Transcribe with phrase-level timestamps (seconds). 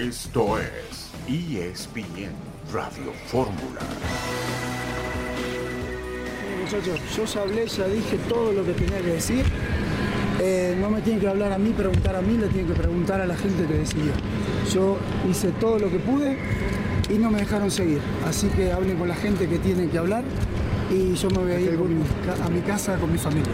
[0.00, 2.30] Esto es ESPN
[2.72, 3.80] Radio Fórmula.
[6.62, 9.44] Muchachos, yo ya hablé, ya dije todo lo que tenía que decir.
[10.40, 13.20] Eh, no me tienen que hablar a mí, preguntar a mí, le tienen que preguntar
[13.20, 14.12] a la gente que decidió.
[14.72, 14.96] Yo
[15.30, 16.38] hice todo lo que pude
[17.10, 18.00] y no me dejaron seguir.
[18.26, 20.24] Así que hablen con la gente que tienen que hablar
[20.90, 23.52] y yo me voy a ir con mi ca- a mi casa con mi familia.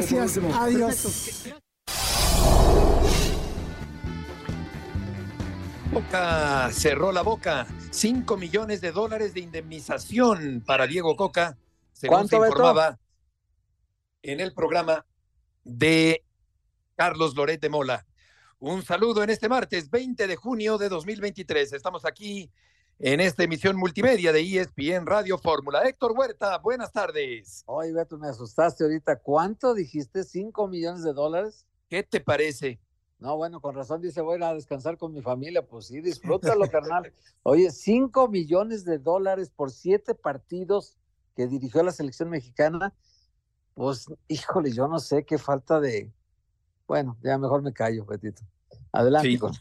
[0.00, 1.44] Gracias, adiós.
[6.10, 7.68] Coca cerró la boca.
[7.92, 11.56] 5 millones de dólares de indemnización para Diego Coca,
[11.92, 12.98] según se informaba
[14.20, 15.06] en el programa
[15.62, 16.24] de
[16.96, 18.04] Carlos Loret de Mola.
[18.58, 21.74] Un saludo en este martes 20 de junio de 2023.
[21.74, 22.50] Estamos aquí
[22.98, 25.82] en esta emisión multimedia de ESPN Radio Fórmula.
[25.82, 27.62] Héctor Huerta, buenas tardes.
[27.66, 29.20] Oye, Beto, me asustaste ahorita.
[29.20, 30.24] ¿Cuánto dijiste?
[30.24, 31.66] ¿Cinco millones de dólares?
[31.88, 32.80] ¿Qué te parece?
[33.20, 35.64] No, bueno, con razón dice, voy a ir a descansar con mi familia.
[35.66, 37.12] Pues sí, disfrútalo, carnal.
[37.42, 40.96] Oye, cinco millones de dólares por siete partidos
[41.36, 42.94] que dirigió la selección mexicana.
[43.74, 46.10] Pues, híjole, yo no sé qué falta de...
[46.88, 48.42] Bueno, ya mejor me callo, Betito.
[48.92, 49.28] Adelante.
[49.28, 49.38] Sí.
[49.38, 49.52] con-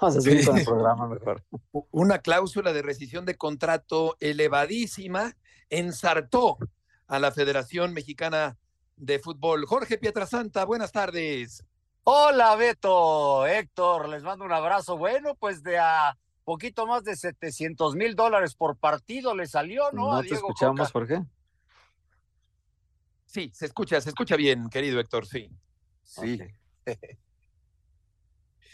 [0.00, 0.46] Vamos a seguir Sí.
[0.46, 1.42] con el programa mejor.
[1.90, 5.36] una cláusula de rescisión de contrato elevadísima
[5.68, 6.56] ensartó
[7.08, 8.56] a la Federación Mexicana
[8.96, 9.66] de Fútbol.
[9.66, 11.64] Jorge Pietrasanta, buenas tardes.
[12.04, 14.96] Hola Beto, Héctor, les mando un abrazo.
[14.96, 20.08] Bueno, pues de a poquito más de 700 mil dólares por partido le salió, ¿no?
[20.08, 20.92] ¿No, a te Diego escuchamos, Coca.
[20.92, 21.24] Jorge?
[23.26, 25.50] Sí, se escucha, se escucha bien, querido Héctor, sí.
[26.02, 26.40] Sí,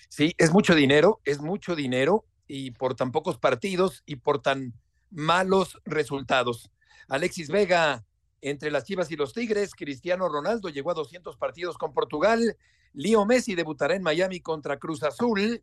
[0.08, 4.72] sí, es mucho dinero, es mucho dinero y por tan pocos partidos y por tan
[5.10, 6.70] malos resultados.
[7.08, 8.04] Alexis Vega
[8.40, 12.56] entre las Chivas y los Tigres, Cristiano Ronaldo llegó a 200 partidos con Portugal,
[12.96, 15.62] Leo Messi debutará en Miami contra Cruz Azul,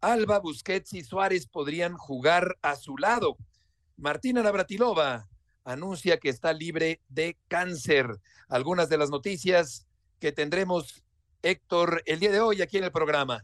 [0.00, 3.36] Alba, Busquets y Suárez podrían jugar a su lado.
[3.96, 5.28] Martina Navratilova
[5.62, 8.08] anuncia que está libre de cáncer.
[8.48, 9.86] Algunas de las noticias
[10.18, 11.04] que tendremos,
[11.42, 13.40] Héctor, el día de hoy aquí en el programa.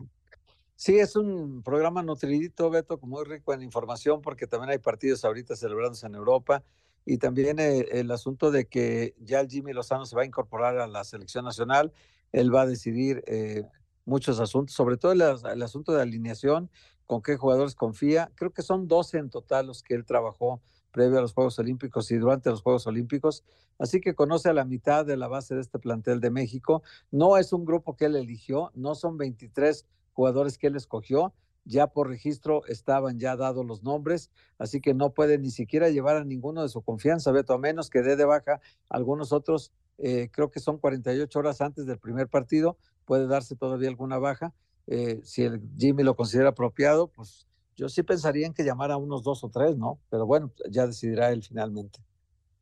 [0.75, 5.55] Sí, es un programa nutridito, Beto, muy rico en información, porque también hay partidos ahorita
[5.55, 6.65] celebrándose en Europa.
[7.07, 10.79] Y también eh, el asunto de que ya el Jimmy Lozano se va a incorporar
[10.79, 11.93] a la selección nacional.
[12.35, 13.65] Él va a decidir eh,
[14.05, 16.69] muchos asuntos, sobre todo el, el asunto de alineación,
[17.07, 18.33] con qué jugadores confía.
[18.35, 22.11] Creo que son 12 en total los que él trabajó previo a los Juegos Olímpicos
[22.11, 23.45] y durante los Juegos Olímpicos.
[23.79, 26.83] Así que conoce a la mitad de la base de este plantel de México.
[27.13, 31.35] No es un grupo que él eligió, no son 23 jugadores que él escogió.
[31.65, 36.17] Ya por registro estaban ya dados los nombres, así que no puede ni siquiera llevar
[36.17, 39.73] a ninguno de su confianza, Beto, a menos que dé de baja algunos otros.
[39.99, 44.53] eh, creo que son 48 horas antes del primer partido, puede darse todavía alguna baja.
[44.87, 48.97] Eh, si el Jimmy lo considera apropiado, pues yo sí pensaría en que llamara a
[48.99, 49.99] unos dos o tres, ¿no?
[50.11, 52.01] Pero bueno, ya decidirá él finalmente.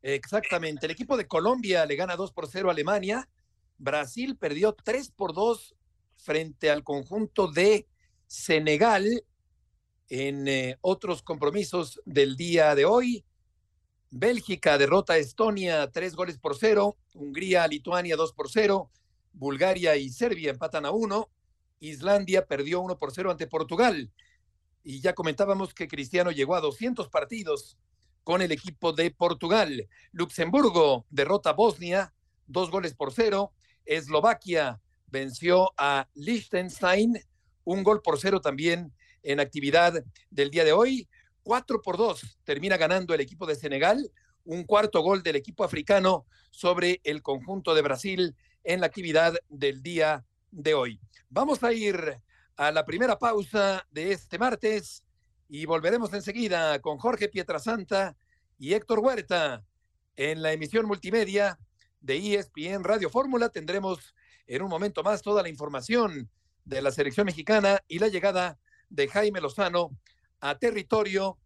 [0.01, 0.85] Exactamente.
[0.85, 3.29] El equipo de Colombia le gana 2 por 0 a Alemania.
[3.77, 5.75] Brasil perdió 3 por 2
[6.17, 7.87] frente al conjunto de
[8.33, 9.23] Senegal
[10.09, 13.23] en eh, otros compromisos del día de hoy.
[14.09, 16.97] Bélgica derrota a Estonia 3 goles por 0.
[17.13, 18.89] Hungría Lituania 2 por 0.
[19.33, 21.29] Bulgaria y Serbia empatan a 1.
[21.81, 24.11] Islandia perdió 1 por 0 ante Portugal.
[24.83, 27.77] Y ya comentábamos que Cristiano llegó a 200 partidos
[28.23, 29.87] con el equipo de Portugal.
[30.11, 32.15] Luxemburgo derrota a Bosnia,
[32.47, 33.53] dos goles por cero.
[33.85, 37.19] Eslovaquia venció a Liechtenstein,
[37.63, 38.93] un gol por cero también
[39.23, 41.07] en actividad del día de hoy.
[41.43, 44.11] Cuatro por dos termina ganando el equipo de Senegal,
[44.45, 49.81] un cuarto gol del equipo africano sobre el conjunto de Brasil en la actividad del
[49.81, 50.99] día de hoy.
[51.29, 52.19] Vamos a ir
[52.55, 55.03] a la primera pausa de este martes
[55.49, 58.15] y volveremos enseguida con Jorge Pietrasanta
[58.57, 59.63] y Héctor Huerta
[60.15, 61.59] en la emisión multimedia
[61.99, 63.49] de ESPN Radio Fórmula.
[63.49, 64.13] Tendremos
[64.47, 66.29] en un momento más toda la información
[66.65, 68.57] de la selección mexicana y la llegada
[68.89, 69.91] de Jaime Lozano
[70.39, 71.37] a territorio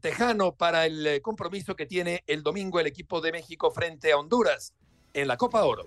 [0.00, 4.18] tejano para el eh, compromiso que tiene el domingo el equipo de México frente a
[4.18, 4.74] Honduras
[5.14, 5.86] en la Copa Oro.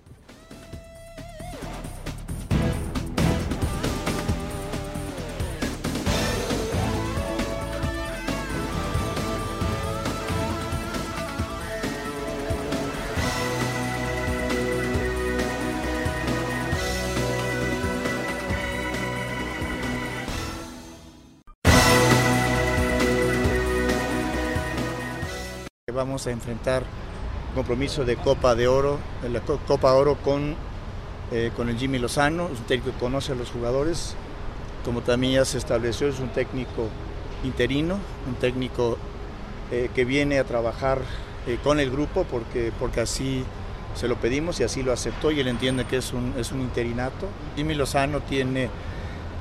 [25.94, 26.82] Vamos a enfrentar
[27.54, 30.56] compromiso de Copa de Oro, de la Co- Copa Oro con,
[31.30, 34.16] eh, con el Jimmy Lozano, es un técnico que conoce a los jugadores
[34.84, 36.88] como también ya se estableció, es un técnico
[37.42, 37.98] interino,
[38.28, 38.98] un técnico
[39.70, 40.98] eh, que viene a trabajar
[41.46, 43.44] eh, con el grupo porque, porque así
[43.94, 46.60] se lo pedimos y así lo aceptó y él entiende que es un, es un
[46.60, 47.28] interinato.
[47.56, 48.68] Jimmy Lozano tiene,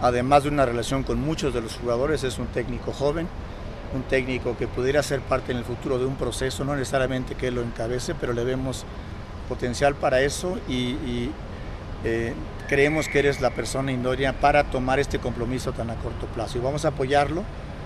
[0.02, 3.28] además de una relación con muchos de los jugadores, es un técnico joven,
[3.94, 7.48] un técnico que pudiera ser parte en el futuro de un proceso, no necesariamente que
[7.48, 8.86] él lo encabece, pero le vemos
[9.48, 11.30] potencial para eso y,
[12.06, 12.34] eh,
[12.68, 16.62] creemos que eres la persona idónea para tomar este compromiso tan a corto plazo y
[16.62, 17.44] vamos a apoyarlo.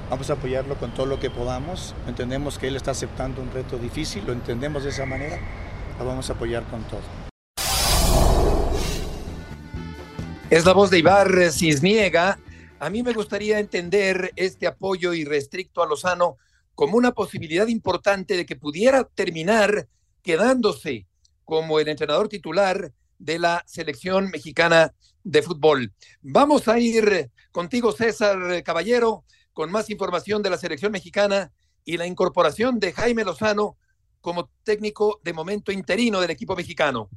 [0.09, 1.93] Vamos a apoyarlo con todo lo que podamos.
[2.07, 5.37] Entendemos que él está aceptando un reto difícil, lo entendemos de esa manera.
[5.99, 7.01] Lo vamos a apoyar con todo.
[10.49, 12.39] Es la voz de Ibar Cisniega.
[12.79, 16.37] A mí me gustaría entender este apoyo irrestricto a Lozano
[16.75, 19.87] como una posibilidad importante de que pudiera terminar
[20.21, 21.07] quedándose
[21.43, 24.93] como el entrenador titular de la selección mexicana
[25.23, 25.91] de fútbol.
[26.21, 29.23] Vamos a ir contigo, César Caballero,
[29.53, 31.51] con más información de la selección mexicana
[31.83, 33.75] y la incorporación de Jaime Lozano
[34.21, 37.09] como técnico de momento interino del equipo mexicano.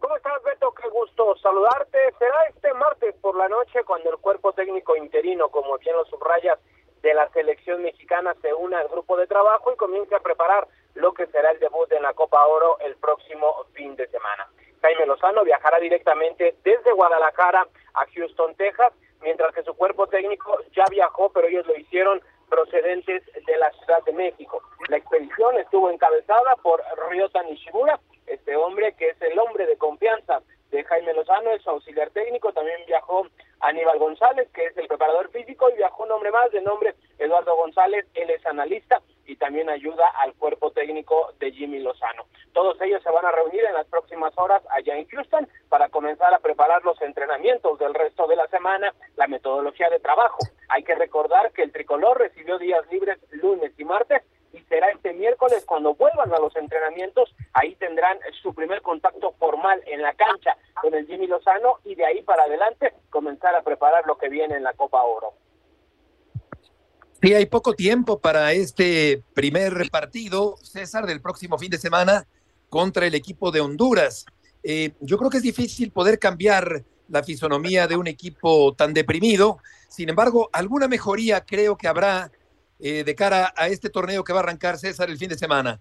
[0.00, 0.72] ¿Cómo estás, Beto?
[0.72, 1.98] Qué gusto saludarte.
[2.18, 6.58] Será este martes por la noche cuando el cuerpo técnico interino, como bien lo subrayas,
[7.02, 11.12] de la selección mexicana se una al grupo de trabajo y comience a preparar lo
[11.12, 14.48] que será el debut en la Copa Oro el próximo fin de semana.
[14.82, 20.84] Jaime Lozano viajará directamente desde Guadalajara a Houston, Texas, mientras que su cuerpo técnico ya
[20.90, 24.62] viajó, pero ellos lo hicieron procedentes de la Ciudad de México.
[24.88, 30.42] La expedición estuvo encabezada por Ryota Nishimura, este hombre que es el hombre de confianza
[30.70, 33.26] de Jaime Lozano, es auxiliar técnico, también viajó
[33.60, 37.56] Aníbal González, que es el preparador físico, y viajó un hombre más de nombre Eduardo
[37.56, 42.24] González, él es analista y también ayuda al cuerpo técnico de Jimmy Lozano.
[42.52, 46.32] Todos ellos se van a reunir en las próximas horas allá en Houston para comenzar
[46.32, 50.38] a preparar los entrenamientos del resto de la semana, la metodología de trabajo.
[50.68, 54.22] Hay que recordar que el tricolor recibió días libres lunes y martes
[54.52, 59.82] y será este miércoles cuando vuelvan a los entrenamientos, ahí tendrán su primer contacto formal
[59.86, 64.06] en la cancha con el Jimmy Lozano y de ahí para adelante comenzar a preparar
[64.06, 65.34] lo que viene en la Copa Oro.
[67.20, 72.28] Sí, hay poco tiempo para este primer partido, César, del próximo fin de semana
[72.68, 74.24] contra el equipo de Honduras.
[74.62, 79.58] Eh, yo creo que es difícil poder cambiar la fisonomía de un equipo tan deprimido.
[79.88, 82.30] Sin embargo, alguna mejoría creo que habrá
[82.80, 85.80] eh, de cara a este torneo que va a arrancar César el fin de semana.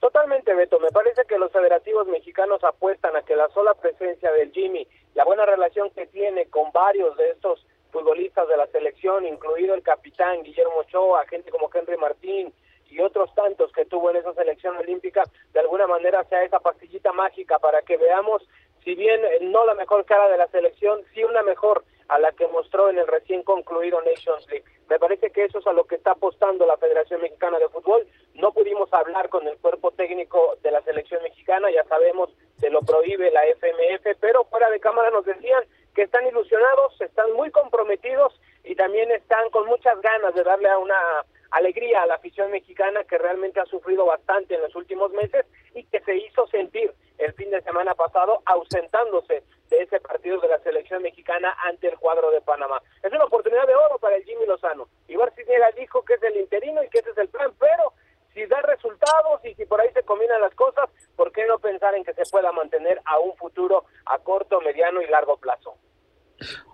[0.00, 0.78] Totalmente, Beto.
[0.80, 5.24] Me parece que los federativos mexicanos apuestan a que la sola presencia del Jimmy, la
[5.24, 10.42] buena relación que tiene con varios de estos futbolistas de la selección, incluido el capitán
[10.42, 12.52] Guillermo Ochoa, gente como Henry Martín
[12.90, 15.22] y otros tantos que tuvo en esa selección olímpica,
[15.52, 18.46] de alguna manera sea esa pastillita mágica para que veamos,
[18.84, 19.20] si bien
[19.52, 22.98] no la mejor cara de la selección, sí una mejor a la que mostró en
[22.98, 24.64] el recién concluido Nations League.
[24.88, 28.06] Me parece que eso es a lo que está apostando la Federación Mexicana de Fútbol.
[28.34, 32.30] No pudimos hablar con el cuerpo técnico de la selección mexicana, ya sabemos,
[32.60, 35.64] se lo prohíbe la FMF, pero fuera de cámara nos decían
[35.94, 40.78] que están ilusionados, están muy comprometidos y también están con muchas ganas de darle a
[40.78, 41.24] una
[41.54, 45.84] alegría a la afición mexicana que realmente ha sufrido bastante en los últimos meses y
[45.84, 50.58] que se hizo sentir el fin de semana pasado ausentándose de ese partido de la
[50.58, 52.82] selección mexicana ante el cuadro de Panamá.
[53.04, 54.88] Es una oportunidad de oro para el Jimmy Lozano.
[55.06, 57.92] Ibar Cisniega dijo que es el interino y que ese es el plan, pero
[58.34, 61.94] si da resultados y si por ahí se combinan las cosas, ¿por qué no pensar
[61.94, 65.76] en que se pueda mantener a un futuro a corto, mediano y largo plazo?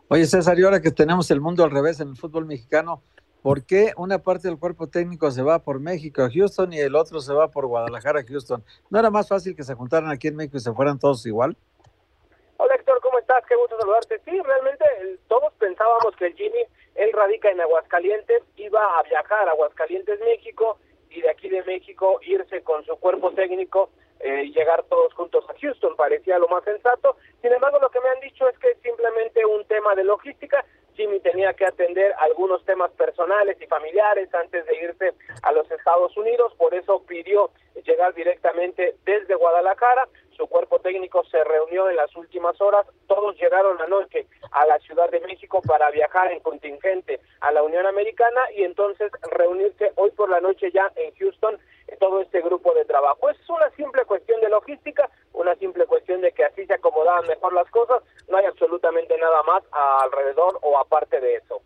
[0.09, 3.03] Oye, César, y ahora que tenemos el mundo al revés en el fútbol mexicano,
[3.43, 6.95] ¿por qué una parte del cuerpo técnico se va por México a Houston y el
[6.95, 8.63] otro se va por Guadalajara a Houston?
[8.91, 11.57] ¿No era más fácil que se juntaran aquí en México y se fueran todos igual?
[12.57, 13.45] Hola Héctor, ¿cómo estás?
[13.49, 14.21] Qué gusto saludarte.
[14.25, 14.85] Sí, realmente
[15.29, 20.79] todos pensábamos que el Jimmy, él radica en Aguascalientes, iba a viajar a Aguascalientes, México,
[21.09, 23.91] y de aquí de México irse con su cuerpo técnico
[24.23, 27.17] eh, llegar todos juntos a Houston, parecía lo más sensato.
[27.41, 30.63] Sin embargo, lo que me han dicho es que es simplemente un tema de logística.
[30.95, 36.17] Jimmy tenía que atender algunos temas personales y familiares antes de irse a los Estados
[36.17, 37.51] Unidos, por eso pidió
[37.85, 40.09] llegar directamente desde Guadalajara.
[40.41, 45.11] Su cuerpo técnico se reunió en las últimas horas, todos llegaron anoche a la Ciudad
[45.11, 50.31] de México para viajar en contingente a la Unión Americana y entonces reunirse hoy por
[50.31, 51.59] la noche ya en Houston
[51.99, 53.29] todo este grupo de trabajo.
[53.29, 57.53] Es una simple cuestión de logística, una simple cuestión de que así se acomodaban mejor
[57.53, 59.63] las cosas, no hay absolutamente nada más
[60.03, 61.61] alrededor o aparte de eso.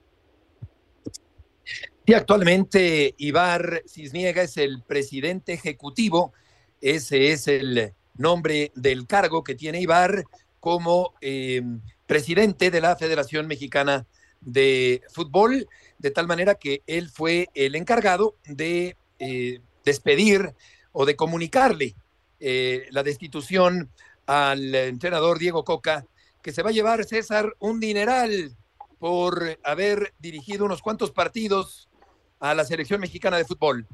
[2.07, 6.33] Y actualmente Ibar Cisniega es el presidente ejecutivo,
[6.81, 10.25] ese es el nombre del cargo que tiene Ibar
[10.61, 11.63] como eh,
[12.07, 14.07] presidente de la Federación Mexicana
[14.41, 15.69] de Fútbol,
[15.99, 20.55] de tal manera que él fue el encargado de eh, despedir
[20.93, 21.95] o de comunicarle
[22.41, 23.91] eh, la destitución
[24.27, 26.07] al entrenador Diego Coca,
[26.43, 28.57] que se va a llevar César un dineral
[28.99, 31.89] por haber dirigido unos cuantos partidos
[32.41, 33.87] a la selección mexicana de fútbol.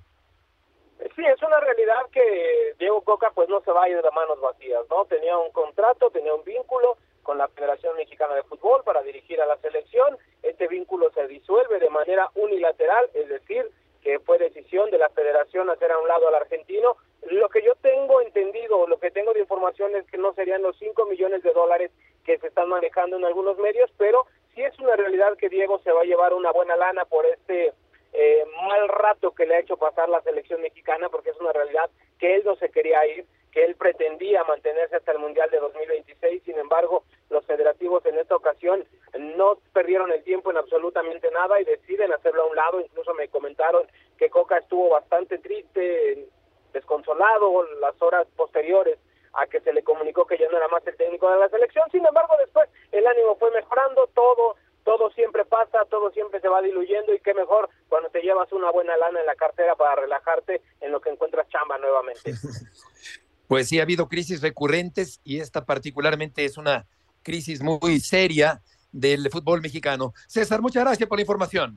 [1.17, 4.41] Sí, es una realidad que Diego Coca pues no se va a ir de manos
[4.41, 5.05] vacías, ¿no?
[5.07, 9.47] Tenía un contrato, tenía un vínculo con la Federación Mexicana de Fútbol para dirigir a
[9.47, 10.19] la selección.
[10.43, 13.71] Este vínculo se disuelve de manera unilateral, es decir,
[14.03, 16.97] que fue decisión de la federación hacer a un lado al argentino.
[17.23, 20.77] Lo que yo tengo entendido, lo que tengo de información es que no serían los
[20.79, 21.91] 5 millones de dólares
[22.25, 25.93] que se están manejando en algunos medios, pero sí es una realidad que Diego se
[25.93, 27.73] va a llevar una buena lana por este
[28.13, 31.91] eh, mal rato que le ha hecho pasar la selección mexicana, porque es una realidad
[32.19, 36.43] que él no se quería ir, que él pretendía mantenerse hasta el Mundial de 2026,
[36.45, 38.85] sin embargo, los federativos en esta ocasión
[39.19, 43.29] no perdieron el tiempo en absolutamente nada y deciden hacerlo a un lado, incluso me
[43.29, 43.87] comentaron
[44.19, 46.29] que Coca estuvo bastante triste,
[46.73, 48.99] desconsolado las horas posteriores
[49.33, 51.89] a que se le comunicó que ya no era más el técnico de la selección,
[51.91, 56.63] sin embargo después el ánimo fue mejorando, todo todo siempre pasa, todo siempre se va
[56.63, 60.63] diluyendo y qué mejor cuando te llevas una buena lana en la cartera para relajarte
[60.81, 62.35] en lo que encuentras chamba nuevamente.
[63.51, 66.87] Pues sí, ha habido crisis recurrentes y esta particularmente es una
[67.25, 70.13] crisis muy seria del fútbol mexicano.
[70.29, 71.77] César, muchas gracias por la información.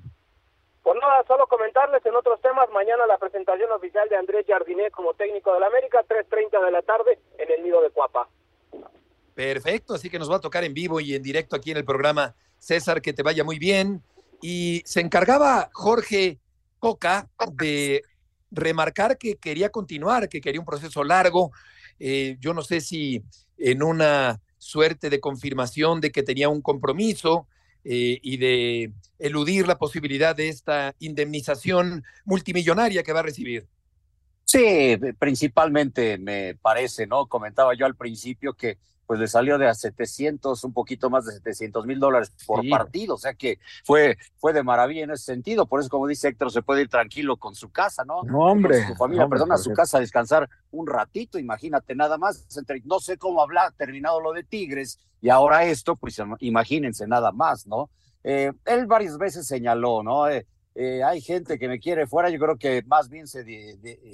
[0.84, 2.70] Pues nada, solo comentarles en otros temas.
[2.70, 6.82] Mañana la presentación oficial de Andrés Jardinet como técnico de la América, 3.30 de la
[6.84, 8.28] tarde en el Nido de Cuapa.
[9.44, 11.84] Perfecto, así que nos va a tocar en vivo y en directo aquí en el
[11.84, 12.34] programa.
[12.60, 14.02] César, que te vaya muy bien.
[14.42, 16.40] Y se encargaba Jorge
[16.80, 18.04] Coca de
[18.52, 21.52] remarcar que quería continuar, que quería un proceso largo.
[22.00, 23.22] Eh, yo no sé si
[23.58, 27.46] en una suerte de confirmación de que tenía un compromiso
[27.84, 33.68] eh, y de eludir la posibilidad de esta indemnización multimillonaria que va a recibir.
[34.46, 37.28] Sí, principalmente me parece, ¿no?
[37.28, 41.34] Comentaba yo al principio que pues le salió de a 700, un poquito más de
[41.34, 45.66] 700 mil dólares por partido, o sea que fue, fue de maravilla en ese sentido,
[45.66, 48.24] por eso como dice Héctor, se puede ir tranquilo con su casa, ¿no?
[48.24, 48.88] No, hombre.
[48.88, 52.48] su familia, perdona, a su casa a descansar un ratito, imagínate, nada más,
[52.86, 57.66] no sé cómo hablar, terminado lo de Tigres, y ahora esto, pues imagínense nada más,
[57.66, 57.90] ¿no?
[58.24, 60.30] Eh, él varias veces señaló, ¿no?
[60.30, 60.46] Eh,
[60.76, 63.44] eh, hay gente que me quiere fuera, yo creo que más bien se,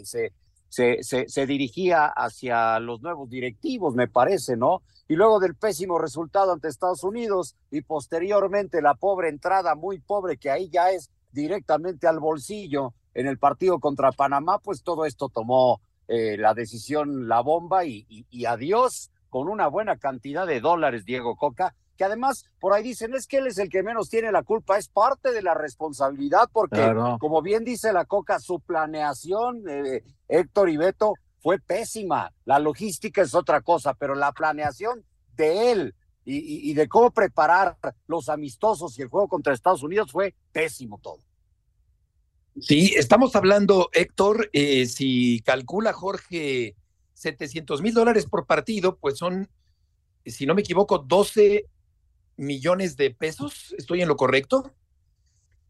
[0.04, 0.34] se
[0.70, 4.84] se, se, dirigía hacia los nuevos directivos, me parece, ¿no?
[5.08, 10.38] Y luego del pésimo resultado ante Estados Unidos y posteriormente la pobre entrada, muy pobre,
[10.38, 15.30] que ahí ya es directamente al bolsillo en el partido contra Panamá, pues todo esto
[15.30, 21.06] tomó eh, la decisión, la bomba y, y adiós con una buena cantidad de dólares,
[21.06, 24.32] Diego Coca, que además por ahí dicen es que él es el que menos tiene
[24.32, 29.66] la culpa, es parte de la responsabilidad, porque como bien dice la Coca, su planeación,
[29.68, 32.32] eh, Héctor y Beto, fue pésima.
[32.46, 35.04] La logística es otra cosa, pero la planeación
[35.36, 37.76] de él y, de cómo preparar
[38.08, 41.20] los amistosos y el juego contra Estados Unidos fue pésimo todo.
[42.62, 46.78] Sí, estamos hablando, Héctor, eh, si calcula Jorge
[47.16, 49.50] 700 mil dólares por partido, pues son,
[50.26, 51.66] si no me equivoco, 12
[52.40, 54.74] millones de pesos, ¿estoy en lo correcto?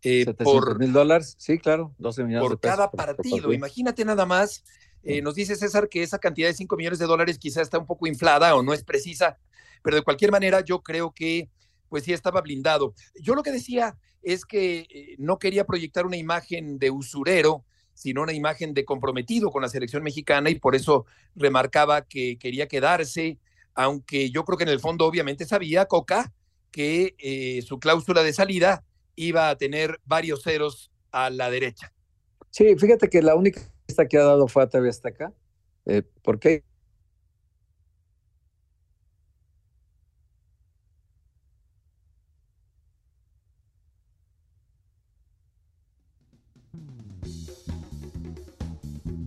[0.03, 2.77] Eh, por mil dólares, sí, claro, 12 millones por de pesos.
[2.77, 3.51] Cada partido.
[3.51, 4.63] Imagínate nada más,
[5.03, 7.85] eh, nos dice César que esa cantidad de 5 millones de dólares quizá está un
[7.85, 9.37] poco inflada o no es precisa,
[9.81, 11.49] pero de cualquier manera yo creo que
[11.89, 12.93] pues sí estaba blindado.
[13.19, 18.21] Yo lo que decía es que eh, no quería proyectar una imagen de usurero, sino
[18.21, 23.39] una imagen de comprometido con la selección mexicana y por eso remarcaba que quería quedarse,
[23.73, 26.31] aunque yo creo que en el fondo obviamente sabía Coca
[26.71, 28.83] que eh, su cláusula de salida
[29.15, 31.93] iba a tener varios ceros a la derecha.
[32.51, 33.61] Sí, fíjate que la única
[34.09, 35.33] que ha dado fue a TV Azteca,
[35.85, 36.63] eh, porque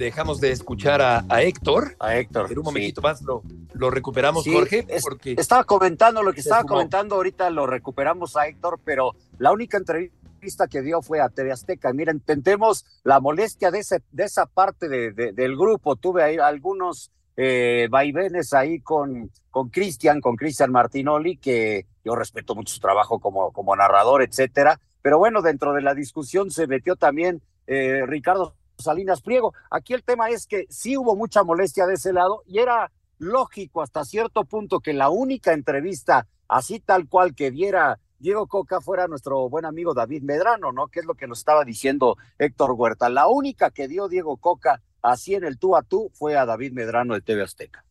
[0.02, 1.96] dejamos de escuchar a, Héctor.
[2.00, 2.50] A Héctor.
[2.50, 3.42] En un momentito más lo,
[3.74, 4.86] lo recuperamos, Jorge.
[5.02, 9.78] porque estaba comentando lo que estaba comentando ahorita, lo recuperamos a Héctor, pero la única
[9.78, 11.92] entrevista que dio fue a TV Azteca.
[11.92, 15.96] Mira, intentemos la molestia de, ese, de esa parte de, del grupo.
[15.96, 22.54] Tuve ahí algunos eh, vaivenes ahí con con Cristian, con Cristian Martinoli, que yo respeto
[22.56, 24.80] mucho su trabajo como, como narrador, etcétera.
[25.02, 29.52] Pero bueno, dentro de la discusión se metió también eh, Ricardo Salinas Pliego.
[29.70, 32.90] Aquí el tema es que sí hubo mucha molestia de ese lado y era
[33.22, 38.80] lógico hasta cierto punto que la única entrevista así tal cual que viera Diego Coca
[38.80, 40.88] fuera nuestro buen amigo David Medrano, ¿no?
[40.88, 43.08] Que es lo que nos estaba diciendo Héctor Huerta.
[43.08, 46.72] La única que dio Diego Coca así en el tú a tú fue a David
[46.72, 47.84] Medrano de TV Azteca.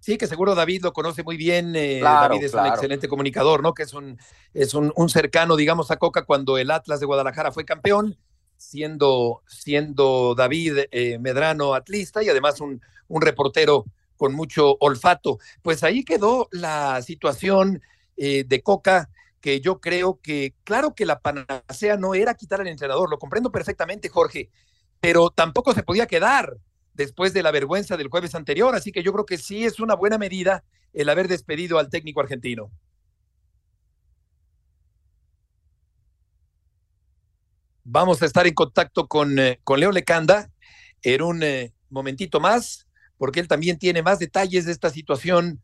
[0.00, 1.76] Sí, que seguro David lo conoce muy bien.
[1.76, 3.74] Eh, David es un excelente comunicador, ¿no?
[3.74, 4.18] Que es un,
[4.54, 8.16] es un, cercano, digamos, a Coca cuando el Atlas de Guadalajara fue campeón,
[8.56, 13.84] siendo, siendo David eh, Medrano atlista y además un, un reportero
[14.20, 15.38] con mucho olfato.
[15.62, 17.80] Pues ahí quedó la situación
[18.18, 19.08] eh, de Coca
[19.40, 23.50] que yo creo que, claro que la panacea no era quitar al entrenador, lo comprendo
[23.50, 24.50] perfectamente, Jorge,
[25.00, 26.58] pero tampoco se podía quedar
[26.92, 29.94] después de la vergüenza del jueves anterior, así que yo creo que sí es una
[29.94, 32.70] buena medida el haber despedido al técnico argentino.
[37.84, 40.50] Vamos a estar en contacto con, eh, con Leo Lecanda
[41.00, 42.86] en un eh, momentito más,
[43.20, 45.60] porque él también tiene más detalles de esta situación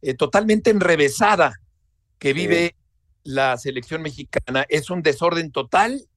[0.00, 1.60] eh, totalmente enrevesada
[2.18, 2.76] que vive
[3.24, 4.64] la selección mexicana.
[4.70, 6.08] Es un desorden total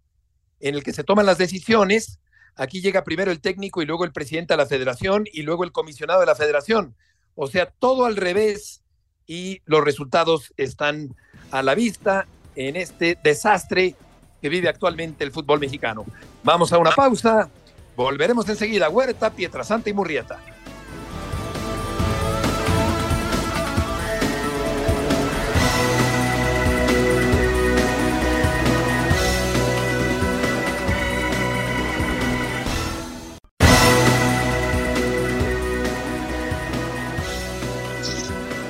[0.61, 2.19] en el que se toman las decisiones.
[2.55, 5.73] Aquí llega primero el técnico y luego el presidente de la federación y luego el
[5.73, 6.95] comisionado de la federación.
[7.35, 8.81] O sea, todo al revés
[9.25, 11.17] y los resultados están
[11.51, 13.93] a la vista en este desastre
[14.41, 16.05] que vive actualmente el fútbol mexicano.
[16.45, 17.49] Vamos a una pausa.
[17.97, 18.87] Volveremos enseguida.
[18.87, 20.39] Huerta, Pietrasanta y Murrieta.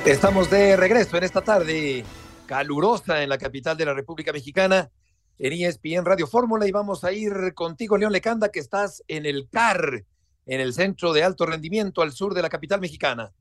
[0.08, 2.02] Estamos de regreso en esta tarde
[2.46, 4.90] calurosa en la capital de la República Mexicana,
[5.38, 9.50] en ESPN Radio Fórmula, y vamos a ir contigo, León Lecanda, que estás en el
[9.50, 10.04] CAR,
[10.46, 13.32] en el centro de alto rendimiento al sur de la capital mexicana.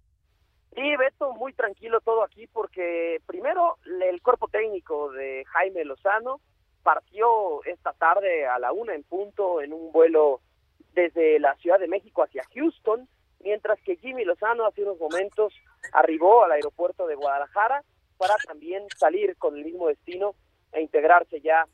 [0.75, 6.41] Sí, Beto, muy tranquilo todo aquí, porque primero el cuerpo técnico de Jaime Lozano
[6.83, 10.41] partió esta tarde a la una en punto en un vuelo
[10.93, 13.08] desde la Ciudad de México hacia Houston
[13.47, 15.53] mientras que Jimmy Lozano hace unos momentos
[15.93, 17.81] arribó al aeropuerto de Guadalajara
[18.17, 20.36] para también salir con el mismo destino
[20.73, 21.65] e integrarse ya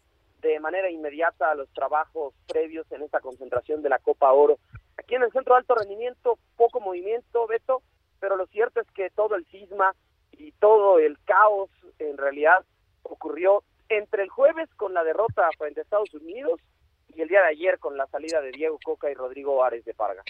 [0.42, 4.60] de manera inmediata a los trabajos previos en esta concentración de la Copa Oro.
[5.00, 7.82] Aquí en el Centro de Alto Rendimiento, poco movimiento, Beto,
[8.20, 9.96] pero lo cierto es que todo el cisma
[10.32, 12.64] y todo el caos en realidad
[13.02, 16.62] ocurrió entre el jueves con la derrota frente a Estados Unidos
[17.16, 19.96] y el día de ayer con la salida de Diego Coca y Rodrigo Ares de
[19.96, 20.24] Parga.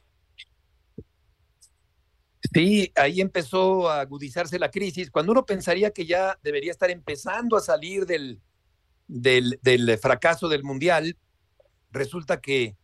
[2.51, 7.55] Sí, ahí empezó a agudizarse la crisis, cuando uno pensaría que ya debería estar empezando
[7.55, 8.41] a salir del,
[9.07, 11.17] del, fracaso del Mundial,
[11.91, 12.75] resulta que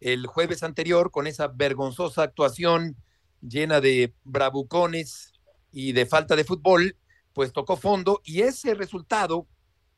[0.00, 2.96] el jueves anterior, con esa vergonzosa actuación
[3.40, 5.32] llena de bravucones
[5.70, 6.96] y de falta de fútbol,
[7.32, 9.46] pues tocó fondo y ese resultado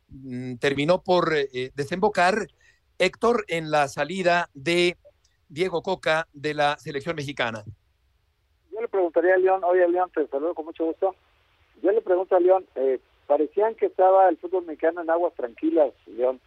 [0.09, 2.49] mm, terminó por eh, desembocar,
[2.99, 4.99] Héctor, en la salida de
[5.49, 7.65] Diego Coca de la selección mexicana
[8.79, 11.17] yo le preguntaría a León, oye León, te saludo con mucho gusto.
[11.83, 15.93] Yo le pregunto a León, eh, parecían que estaba el fútbol mexicano en aguas tranquilas,
[16.07, 16.39] León,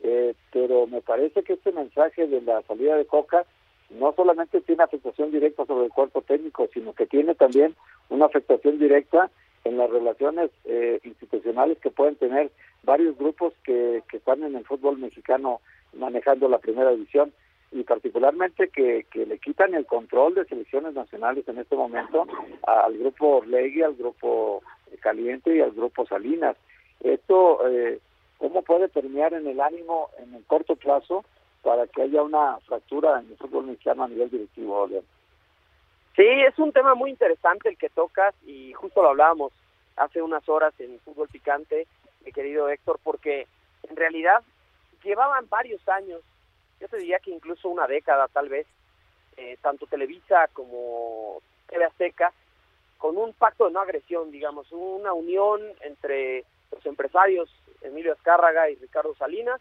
[0.00, 3.44] eh, pero me parece que este mensaje de la salida de Coca
[3.90, 7.74] no solamente tiene afectación directa sobre el cuerpo técnico, sino que tiene también
[8.08, 9.28] una afectación directa
[9.64, 12.52] en las relaciones eh, institucionales que pueden tener
[12.84, 15.60] varios grupos que, que están en el fútbol mexicano
[15.92, 17.32] manejando la primera división
[17.72, 22.26] y particularmente que, que le quitan el control de selecciones nacionales en este momento
[22.66, 24.62] al grupo Orlegui, al grupo
[25.00, 26.56] Caliente y al grupo Salinas.
[27.00, 28.00] Esto, eh,
[28.38, 31.24] ¿cómo puede terminar en el ánimo en el corto plazo
[31.62, 34.88] para que haya una fractura en el fútbol mexicano a nivel directivo,
[36.16, 39.52] Sí, es un tema muy interesante el que tocas y justo lo hablábamos
[39.96, 41.86] hace unas horas en Fútbol Picante,
[42.24, 43.46] mi querido Héctor, porque
[43.88, 44.42] en realidad
[45.04, 46.20] llevaban varios años
[46.80, 48.66] yo te diría que incluso una década tal vez,
[49.36, 52.32] eh, tanto Televisa como TV Azteca,
[52.98, 57.50] con un pacto de no agresión, digamos, una unión entre los empresarios
[57.82, 59.60] Emilio Azcárraga y Ricardo Salinas,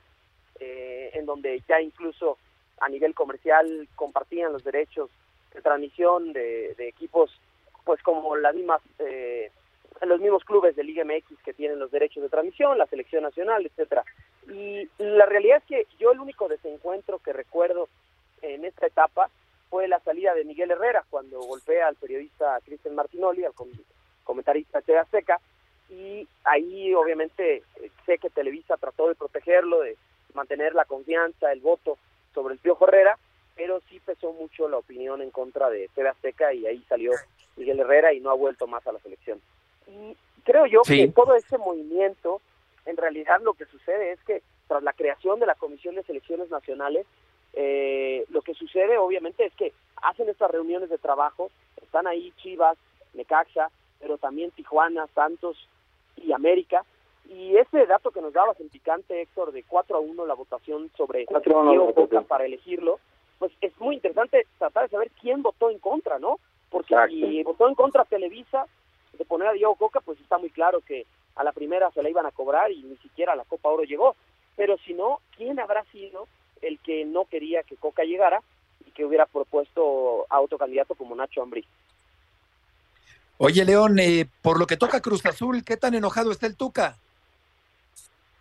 [0.60, 2.38] eh, en donde ya incluso
[2.79, 5.10] a nivel comercial compartían los derechos
[5.53, 7.32] de transmisión de, equipos,
[7.86, 9.51] pues como las mismas, eh,
[10.01, 13.65] los mismos clubes de Liga MX que tienen los derechos de transmisión, la selección nacional,
[13.65, 14.03] etcétera.
[14.49, 17.88] Y la realidad es que yo el único desencuentro que recuerdo
[18.41, 19.29] en esta etapa
[19.69, 23.53] fue la salida de Miguel Herrera cuando golpea al periodista Cristian Martinoli, al
[24.23, 25.39] comentarista Chea Seca,
[25.89, 27.63] y ahí obviamente
[28.05, 29.97] sé que Televisa trató de protegerlo, de
[30.33, 31.97] mantener la confianza, el voto
[32.33, 33.17] sobre el Piojo Herrera,
[33.55, 37.12] pero sí pesó mucho la opinión en contra de TV Azteca y ahí salió
[37.57, 39.41] Miguel Herrera y no ha vuelto más a la selección.
[39.88, 42.41] Y creo yo que todo ese movimiento,
[42.89, 46.49] en realidad lo que sucede es que tras la creación de la Comisión de Selecciones
[46.49, 47.06] Nacionales,
[47.54, 51.49] eh, lo que sucede obviamente es que hacen estas reuniones de trabajo,
[51.82, 52.78] están ahí Chivas,
[53.13, 55.58] Necaxa, pero también Tijuana, Santos
[56.17, 56.84] y América,
[57.30, 60.89] y ese dato que nos dabas en picante, Héctor, de 4 a 1 la votación
[60.97, 62.99] sobre Diego Coca para elegirlo,
[63.38, 66.39] pues es muy interesante tratar de saber quién votó en contra, ¿no?
[66.69, 68.65] Porque si votó en contra Televisa
[69.13, 71.06] de poner a Diego Coca, pues está muy claro que
[71.39, 74.17] a la primera se la iban a cobrar y ni siquiera la Copa Oro llegó.
[74.58, 76.28] Pero si no, ¿quién habrá sido
[76.62, 78.41] el que no quería que Coca llegara
[78.86, 81.65] y que hubiera propuesto a otro candidato como Nacho Ambrí?
[83.38, 86.97] Oye, León, eh, por lo que toca Cruz Azul, ¿qué tan enojado está el Tuca?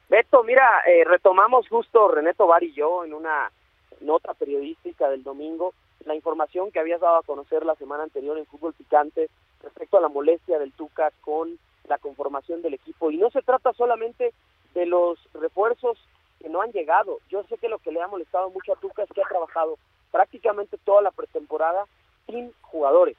[0.09, 3.53] Beto, mira, eh, retomamos justo René Tobar y yo en una
[4.01, 5.73] nota periodística del domingo
[6.05, 9.31] la información que habías dado a conocer la semana anterior en Fútbol Picante
[9.63, 13.11] respecto a la molestia del Tuca con la conformación del equipo.
[13.11, 14.33] Y no se trata solamente
[14.75, 15.99] de los refuerzos
[16.41, 17.19] que no han llegado.
[17.29, 19.79] Yo sé que lo que le ha molestado mucho a Tuca es que ha trabajado
[20.11, 21.85] prácticamente toda la pretemporada
[22.27, 23.17] sin jugadores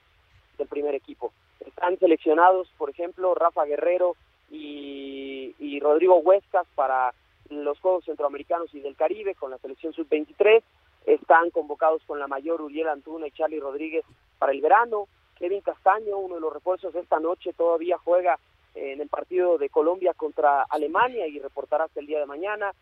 [0.58, 1.32] del primer equipo.
[1.60, 4.15] Están seleccionados, por ejemplo, Rafa Guerrero,
[4.51, 7.13] y, Rodrigo Huescas para
[7.49, 10.62] los Juegos Centroamericanos y del Caribe con la selección sub-23.
[11.05, 14.03] Están convocados con la mayor Uriel Antuna y Charlie Rodríguez
[14.38, 15.08] para el verano.
[15.38, 18.38] Kevin Castaño, uno de los refuerzos esta noche, todavía juega
[18.75, 22.73] en el partido de Colombia contra Alemania y reportará hasta el día de mañana.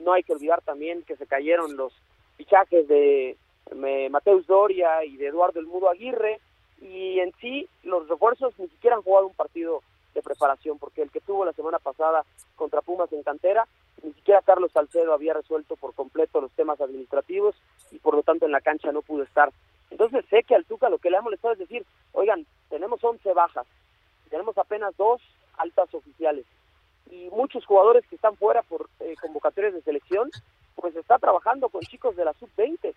[0.00, 1.92] No hay que olvidar también que se cayeron los
[2.36, 3.36] fichajes de
[4.10, 6.40] Mateus Doria y de Eduardo El Mudo Aguirre
[6.80, 9.82] y en sí los refuerzos ni siquiera han jugado un partido
[10.14, 13.66] de preparación, porque el que tuvo la semana pasada contra Pumas en cantera,
[14.02, 17.54] ni siquiera Carlos Salcedo había resuelto por completo los temas administrativos
[17.90, 19.50] y por lo tanto en la cancha no pudo estar.
[19.90, 23.32] Entonces sé que al Tuca lo que le ha molestado es decir, oigan, tenemos 11
[23.32, 23.66] bajas,
[24.30, 25.20] tenemos apenas dos
[25.58, 26.44] altas oficiales
[27.10, 30.30] y muchos jugadores que están fuera por eh, convocatorias de selección,
[30.74, 32.94] pues está trabajando con chicos de la sub-20,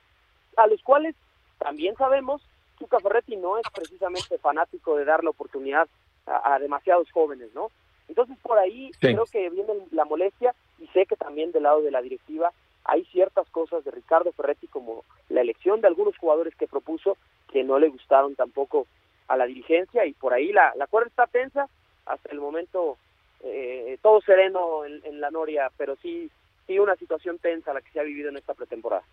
[0.57, 1.15] a los cuales
[1.57, 2.41] también sabemos
[2.77, 5.87] Tuca Ferretti no es precisamente fanático de dar la oportunidad
[6.25, 7.69] a, demasiados jóvenes, ¿no?
[8.07, 11.91] Entonces por ahí creo que viene la molestia y sé que también del lado de
[11.91, 12.51] la directiva
[12.85, 17.17] hay ciertas cosas de Ricardo Ferretti como la elección de algunos jugadores que propuso
[17.51, 18.87] que no le gustaron tampoco
[19.29, 21.67] a la dirigencia y por ahí la, la cuerda está tensa
[22.05, 22.97] hasta el momento
[23.43, 26.29] eh, todo sereno en, en, la Noria, pero sí,
[26.67, 29.03] sí una situación tensa la que se ha vivido en esta pretemporada.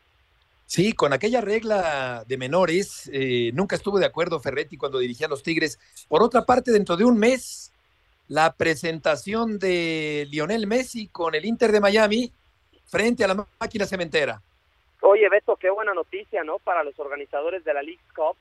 [0.64, 5.31] Sí, con aquella regla de menores, eh, nunca estuvo de acuerdo Ferretti cuando dirigía a
[5.31, 5.79] los Tigres.
[6.09, 7.72] Por otra parte, dentro de un mes,
[8.26, 12.33] la presentación de Lionel Messi con el Inter de Miami
[12.87, 14.42] frente a la máquina cementera.
[15.02, 16.59] Oye, Beto, qué buena noticia, ¿no?
[16.59, 18.37] Para los organizadores de la League Cup.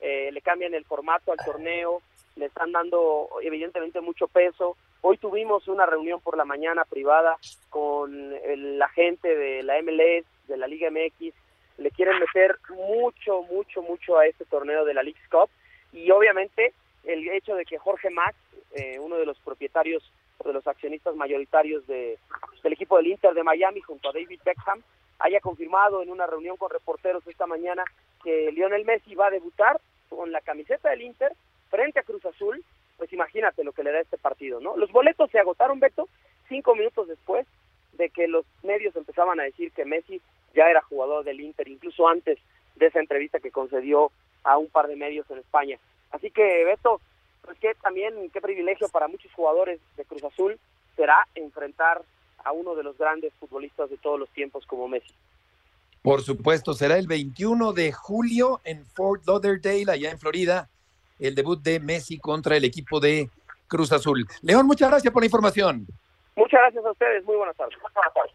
[0.00, 2.02] Eh, le cambian el formato al torneo,
[2.36, 4.76] le están dando evidentemente mucho peso.
[5.00, 7.36] Hoy tuvimos una reunión por la mañana privada
[7.70, 8.32] con
[8.78, 11.34] la gente de la MLS, de la Liga MX,
[11.78, 15.50] le quieren meter mucho, mucho, mucho a este torneo de la League Cup
[15.92, 16.72] y obviamente
[17.04, 18.36] el hecho de que Jorge Max,
[18.72, 20.02] eh, uno de los propietarios
[20.38, 22.18] o de los accionistas mayoritarios de,
[22.62, 24.82] del equipo del Inter de Miami junto a David Beckham,
[25.18, 27.84] haya confirmado en una reunión con reporteros esta mañana
[28.24, 31.32] que Lionel Messi va a debutar con la camiseta del Inter
[31.70, 32.64] frente a Cruz Azul,
[32.96, 34.76] pues imagínate lo que le da este partido, ¿no?
[34.76, 36.08] Los boletos se agotaron, Beto,
[36.48, 37.46] cinco minutos después
[37.92, 40.20] de que los medios empezaban a decir que Messi
[40.54, 42.38] ya era jugador del Inter, incluso antes
[42.76, 44.10] de esa entrevista que concedió
[44.42, 45.78] a un par de medios en España.
[46.10, 47.00] Así que, Beto,
[47.42, 50.58] pues que también qué privilegio para muchos jugadores de Cruz Azul
[50.96, 52.02] será enfrentar
[52.44, 55.12] a uno de los grandes futbolistas de todos los tiempos como Messi.
[56.04, 60.68] Por supuesto, será el 21 de julio en Fort Lauderdale, allá en Florida,
[61.18, 63.30] el debut de Messi contra el equipo de
[63.68, 64.28] Cruz Azul.
[64.42, 65.86] León, muchas gracias por la información.
[66.36, 67.24] Muchas gracias a ustedes.
[67.24, 67.78] Muy buenas tardes.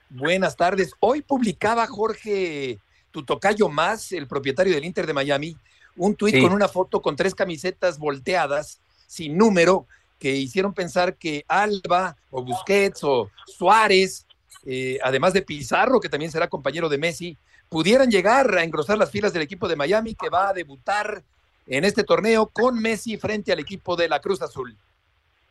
[0.10, 0.94] Buenas tardes.
[1.00, 2.80] Hoy publicaba Jorge
[3.12, 5.56] Tutocayo Más, el propietario del Inter de Miami,
[5.96, 9.86] un tuit con una foto con tres camisetas volteadas sin número
[10.18, 14.26] que hicieron pensar que Alba o Busquets o Suárez,
[14.66, 17.38] eh, además de Pizarro, que también será compañero de Messi,
[17.70, 21.24] pudieran llegar a engrosar las filas del equipo de Miami que va a debutar
[21.68, 24.76] en este torneo con Messi frente al equipo de la Cruz Azul.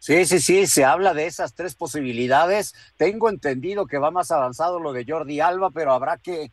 [0.01, 2.75] Sí, sí, sí, se habla de esas tres posibilidades.
[2.97, 6.53] Tengo entendido que va más avanzado lo de Jordi Alba, pero habrá que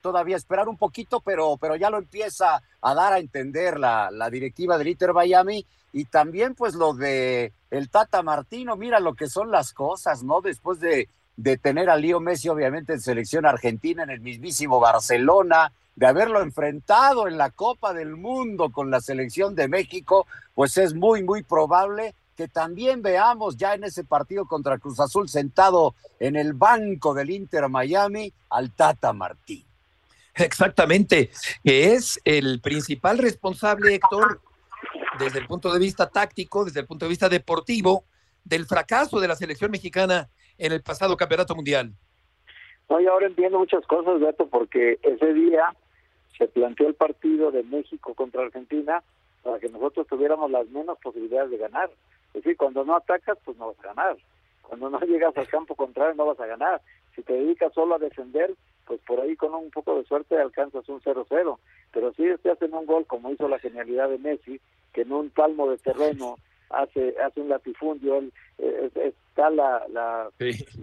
[0.00, 4.30] todavía esperar un poquito, pero, pero ya lo empieza a dar a entender la, la
[4.30, 9.28] directiva del Inter Miami y también pues lo de el Tata Martino, mira lo que
[9.28, 10.40] son las cosas, ¿no?
[10.40, 15.72] Después de, de tener a Leo Messi obviamente en selección argentina, en el mismísimo Barcelona,
[15.96, 20.94] de haberlo enfrentado en la Copa del Mundo con la selección de México, pues es
[20.94, 26.36] muy, muy probable que también veamos ya en ese partido contra Cruz Azul sentado en
[26.36, 29.64] el banco del Inter Miami al Tata Martín.
[30.34, 31.30] Exactamente,
[31.62, 34.40] que es el principal responsable, Héctor,
[35.18, 38.04] desde el punto de vista táctico, desde el punto de vista deportivo,
[38.44, 41.92] del fracaso de la selección mexicana en el pasado campeonato mundial.
[42.88, 45.74] No, y ahora entiendo muchas cosas, Beto, porque ese día
[46.36, 49.02] se planteó el partido de México contra Argentina
[49.42, 51.90] para que nosotros tuviéramos las menos posibilidades de ganar.
[52.28, 54.16] Es decir, cuando no atacas, pues no vas a ganar.
[54.62, 56.80] Cuando no llegas al campo contrario, no vas a ganar.
[57.14, 58.54] Si te dedicas solo a defender,
[58.86, 61.58] pues por ahí con un poco de suerte alcanzas un 0-0.
[61.92, 64.60] Pero si te hacen un gol, como hizo la genialidad de Messi,
[64.92, 66.36] que en un palmo de terreno
[66.72, 68.90] hace hace un latifundio, él, eh,
[69.28, 70.28] está la, la,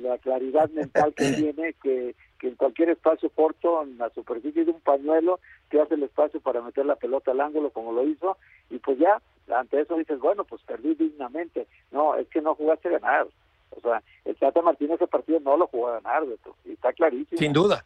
[0.01, 4.71] la claridad mental que tiene, que, que en cualquier espacio corto, en la superficie de
[4.71, 8.37] un pañuelo, te hace el espacio para meter la pelota al ángulo como lo hizo,
[8.69, 9.21] y pues ya,
[9.53, 11.67] ante eso dices, bueno, pues perdí dignamente.
[11.91, 13.27] No, es que no jugaste a ganar.
[13.71, 16.91] O sea, el Tata Martínez ese partido no lo jugó a ganar, Beto, y está
[16.93, 17.37] clarísimo.
[17.37, 17.83] Sin duda.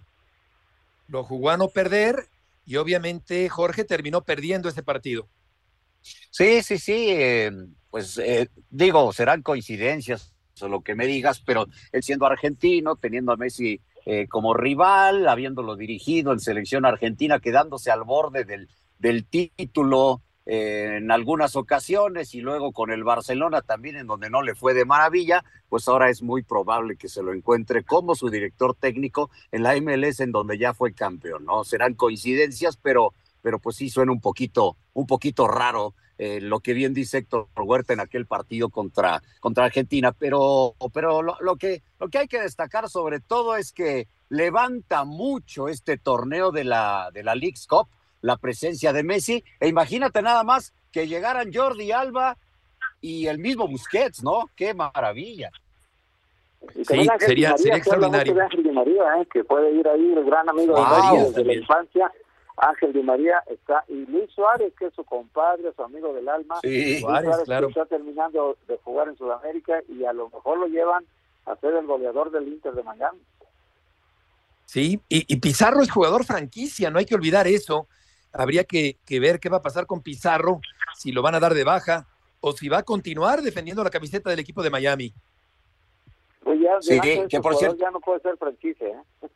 [1.10, 2.28] Lo jugó a no perder
[2.66, 5.28] y obviamente Jorge terminó perdiendo ese partido.
[6.04, 7.08] Sí, sí, sí.
[7.10, 7.52] Eh,
[7.90, 13.32] pues eh, digo, serán coincidencias o lo que me digas, pero él siendo argentino, teniendo
[13.32, 20.22] a Messi eh, como rival, habiéndolo dirigido en selección argentina, quedándose al borde del, título
[20.46, 24.74] eh, en algunas ocasiones y luego con el Barcelona también en donde no le fue
[24.74, 29.30] de maravilla, pues ahora es muy probable que se lo encuentre como su director técnico
[29.52, 31.64] en la MLS en donde ya fue campeón, ¿no?
[31.64, 33.14] Serán coincidencias, pero,
[33.44, 37.48] pero pues sí suena un poquito, un poquito raro eh, lo que bien dice Héctor
[37.58, 42.28] Huerta en aquel partido contra, contra Argentina, pero, pero lo, lo, que, lo que hay
[42.28, 47.68] que destacar sobre todo es que levanta mucho este torneo de la, de la League's
[47.68, 47.88] Cup,
[48.22, 52.38] la presencia de Messi, e imagínate nada más que llegaran Jordi Alba
[53.02, 54.50] y el mismo Busquets, ¿no?
[54.56, 55.52] ¡Qué maravilla!
[56.74, 56.86] Sí,
[57.20, 58.36] sería, sería extraordinario.
[58.74, 59.28] María, ¿eh?
[59.32, 62.12] que puede ir ahí, el gran amigo wow, de María desde la infancia.
[62.58, 66.60] Ángel Di María está, y Luis Suárez, que es su compadre, su amigo del alma.
[66.62, 67.68] Sí, Suárez, Suárez claro.
[67.70, 71.06] está terminando de jugar en Sudamérica y a lo mejor lo llevan
[71.46, 73.20] a ser el goleador del Inter de Miami.
[74.66, 77.88] Sí, y, y Pizarro es jugador franquicia, no hay que olvidar eso
[78.34, 80.60] habría que, que, ver qué va a pasar con Pizarro,
[80.96, 82.08] si lo van a dar de baja
[82.42, 85.14] o si va a continuar defendiendo la camiseta del equipo de Miami.
[86.44, 88.88] Pues ya, sí, que por cierto ya no puede ser franquicia.
[88.88, 89.28] ¿eh?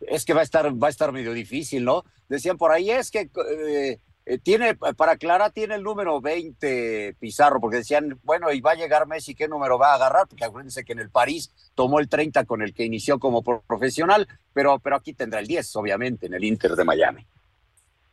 [0.00, 2.04] Es que va a estar va a estar medio difícil, ¿no?
[2.28, 3.30] Decían por ahí es que
[4.26, 8.74] eh, tiene para Clara tiene el número 20 Pizarro porque decían, bueno, y va a
[8.74, 10.26] llegar Messi, ¿qué número va a agarrar?
[10.28, 14.26] Porque acuérdense que en el París tomó el 30 con el que inició como profesional,
[14.52, 17.26] pero pero aquí tendrá el 10, obviamente, en el Inter de Miami.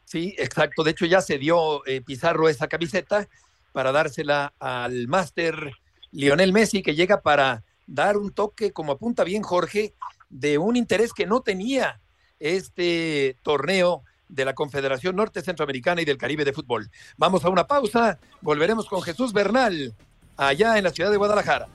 [0.06, 0.84] Sí, exacto.
[0.84, 3.28] De hecho, ya se dio eh, Pizarro esa camiseta
[3.72, 5.72] para dársela al máster
[6.12, 9.96] Lionel Messi, que llega para dar un toque, como apunta bien Jorge,
[10.34, 12.02] de un interés que no tenía
[12.40, 16.90] este torneo de la Confederación Norte Centroamericana y del Caribe de Fútbol.
[17.18, 19.94] Vamos a una pausa, volveremos con Jesús Bernal,
[20.36, 21.68] allá en la ciudad de Guadalajara.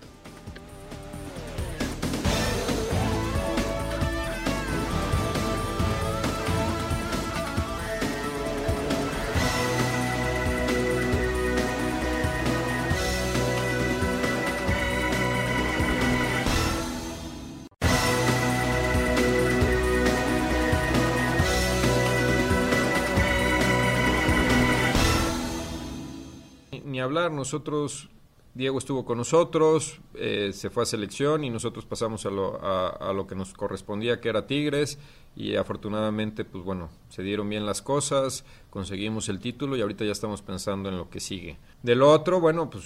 [27.31, 28.09] Nosotros,
[28.55, 33.13] Diego estuvo con nosotros, eh, se fue a selección y nosotros pasamos a lo, a,
[33.13, 34.99] lo, que nos correspondía, que era Tigres.
[35.37, 40.11] Y afortunadamente, pues bueno, se dieron bien las cosas, conseguimos el título y ahorita ya
[40.11, 41.59] estamos pensando en lo que sigue.
[41.83, 42.85] De lo otro, bueno, pues,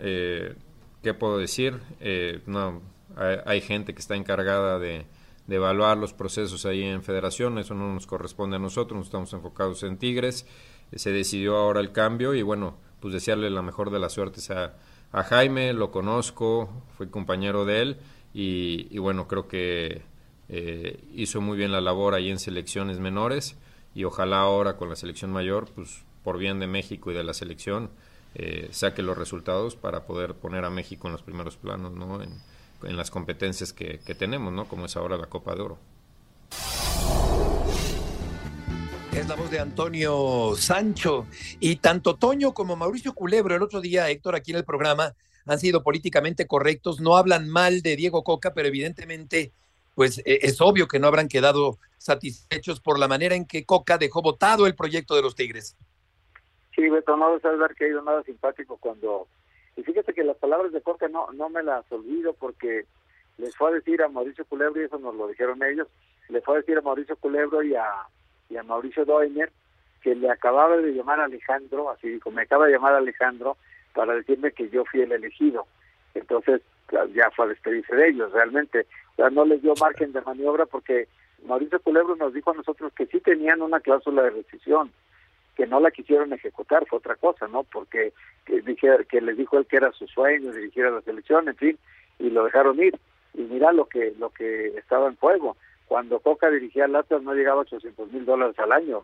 [0.00, 0.54] eh,
[1.02, 1.80] ¿qué puedo decir?
[2.00, 2.82] Eh, no,
[3.16, 5.06] hay, gente que está encargada de,
[5.48, 9.82] evaluar los procesos ahí en federación, eso no nos corresponde a nosotros, nos estamos enfocados
[9.84, 10.46] en Tigres,
[10.94, 14.74] se decidió ahora el cambio y bueno, pues desearle la mejor de las suertes a,
[15.12, 17.96] a Jaime, lo conozco, fui compañero de él
[18.34, 20.02] y, bueno, creo que
[20.48, 23.56] eh, hizo muy bien la labor ahí en selecciones menores
[23.94, 27.32] y ojalá ahora con la selección mayor, pues por bien de México y de la
[27.32, 27.88] selección,
[28.34, 32.22] eh, saque los resultados para poder poner a México en los primeros planos, ¿no?
[32.22, 32.30] En,
[32.82, 34.66] en las competencias que, que tenemos, ¿no?
[34.66, 35.78] Como es ahora la Copa de Oro.
[39.16, 41.26] Es la voz de Antonio Sancho.
[41.58, 45.14] Y tanto Toño como Mauricio Culebro, el otro día, Héctor, aquí en el programa,
[45.46, 49.52] han sido políticamente correctos, no hablan mal de Diego Coca, pero evidentemente,
[49.94, 54.20] pues es obvio que no habrán quedado satisfechos por la manera en que Coca dejó
[54.20, 55.78] votado el proyecto de los Tigres.
[56.74, 59.28] Sí, Beto, no debes haber caído nada simpático cuando
[59.76, 62.84] Y fíjate que las palabras de Coca no, no me las olvido porque
[63.38, 65.88] les fue a decir a Mauricio Culebro, y eso nos lo dijeron ellos,
[66.28, 68.06] le fue a decir a Mauricio Culebro y a,
[68.50, 69.50] y a Mauricio Doiner
[70.02, 73.56] que le acababa de llamar a Alejandro, así dijo, me acaba de llamar Alejandro
[73.92, 75.66] para decirme que yo fui el elegido.
[76.14, 76.62] Entonces
[77.12, 78.86] ya fue a despedirse de ellos realmente.
[79.12, 81.08] O sea, no les dio margen de maniobra porque
[81.44, 84.92] Mauricio Culebro nos dijo a nosotros que sí tenían una cláusula de rescisión,
[85.56, 87.64] que no la quisieron ejecutar, fue otra cosa, ¿no?
[87.64, 88.12] Porque
[88.44, 91.56] que, dije, que les dijo él que era su sueño dirigir a la selección, en
[91.56, 91.78] fin,
[92.18, 92.96] y lo dejaron ir.
[93.34, 95.56] Y mira lo que lo que estaba en juego.
[95.86, 99.02] Cuando Coca dirigía al Atlas no llegaba a 800 mil dólares al año,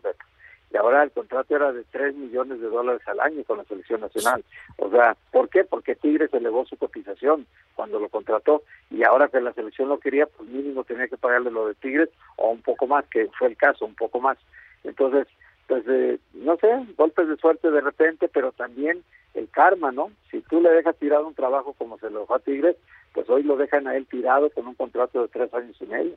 [0.73, 4.01] y ahora el contrato era de 3 millones de dólares al año con la selección
[4.01, 4.43] nacional.
[4.77, 5.63] O sea, ¿por qué?
[5.63, 10.25] Porque Tigres elevó su cotización cuando lo contrató y ahora que la selección lo quería,
[10.25, 13.57] pues mínimo tenía que pagarle lo de Tigres o un poco más, que fue el
[13.57, 14.39] caso, un poco más.
[14.83, 15.27] Entonces,
[15.67, 16.67] pues eh, no sé,
[16.97, 19.03] golpes de suerte de repente, pero también
[19.35, 20.11] el karma, ¿no?
[20.31, 22.77] Si tú le dejas tirado un trabajo como se lo dejó a Tigres,
[23.13, 26.15] pues hoy lo dejan a él tirado con un contrato de tres años y medio.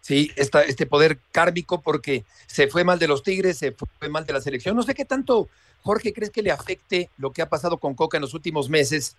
[0.00, 4.24] Sí, esta, este poder kármico porque se fue mal de los Tigres, se fue mal
[4.24, 4.74] de la selección.
[4.74, 5.48] No sé qué tanto,
[5.82, 9.16] Jorge, crees que le afecte lo que ha pasado con Coca en los últimos meses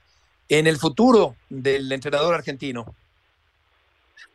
[0.49, 2.93] en el futuro del entrenador argentino.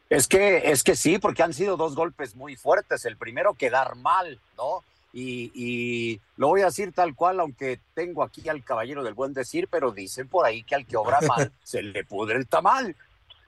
[0.09, 3.05] Es que, es que sí, porque han sido dos golpes muy fuertes.
[3.05, 4.85] El primero, quedar mal, ¿no?
[5.13, 9.33] Y, y, lo voy a decir tal cual, aunque tengo aquí al caballero del buen
[9.33, 12.95] decir, pero dicen por ahí que al que obra mal se le pudre el tamal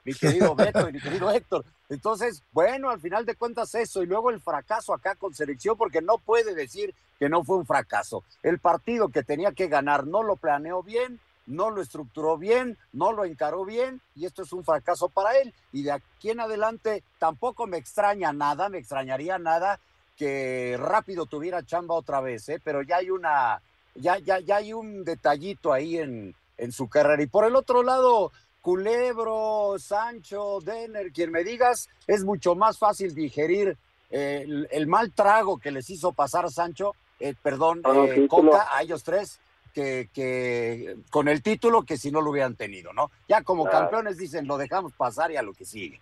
[0.08, 1.64] mi querido Beto y mi querido Héctor.
[1.90, 6.00] Entonces, bueno, al final de cuentas eso, y luego el fracaso acá con selección, porque
[6.00, 8.24] no puede decir que no fue un fracaso.
[8.42, 13.12] El partido que tenía que ganar no lo planeó bien, no lo estructuró bien, no
[13.12, 15.52] lo encaró bien, y esto es un fracaso para él.
[15.72, 19.78] Y de aquí en adelante tampoco me extraña nada, me extrañaría nada
[20.16, 22.60] que rápido tuviera chamba otra vez, ¿eh?
[22.64, 23.60] pero ya hay una,
[23.94, 27.22] ya, ya, ya hay un detallito ahí en, en su carrera.
[27.22, 28.32] Y por el otro lado,
[28.68, 33.78] Culebro, Sancho, Denner, quien me digas, es mucho más fácil digerir
[34.10, 39.02] eh, el, mal trago que les hizo pasar Sancho, eh, perdón, eh, Coca, a ellos
[39.04, 39.38] tres,
[39.72, 43.10] que, que, con el título que si no lo hubieran tenido, ¿no?
[43.26, 45.98] Ya como campeones dicen, lo dejamos pasar y a lo que sigue.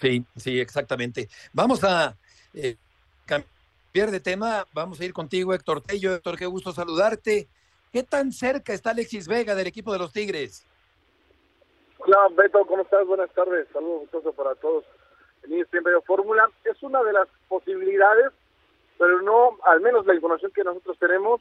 [0.00, 1.28] Sí, sí, exactamente.
[1.52, 2.16] Vamos a
[3.26, 6.14] cambiar de tema, vamos a ir contigo, Héctor Tello.
[6.14, 7.48] Héctor, qué gusto saludarte.
[7.92, 10.66] ¿Qué tan cerca está Alexis Vega del equipo de los Tigres?
[12.14, 13.06] Hola Beto, ¿cómo estás?
[13.06, 14.84] Buenas tardes, saludos gustoso para todos
[15.44, 16.46] en ESPN Radio Fórmula.
[16.62, 18.32] Es una de las posibilidades,
[18.98, 21.40] pero no, al menos la información que nosotros tenemos,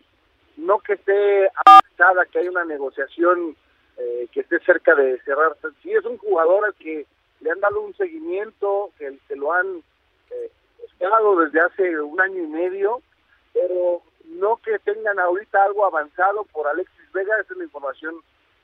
[0.56, 3.58] no que esté avanzada, que hay una negociación
[3.98, 5.58] eh, que esté cerca de cerrar.
[5.84, 7.06] Sí, es un jugador al que
[7.42, 9.84] le han dado un seguimiento, que, que lo han
[10.30, 13.02] eh, buscado desde hace un año y medio,
[13.52, 18.16] pero no que tengan ahorita algo avanzado por Alexis Vega, esa es la información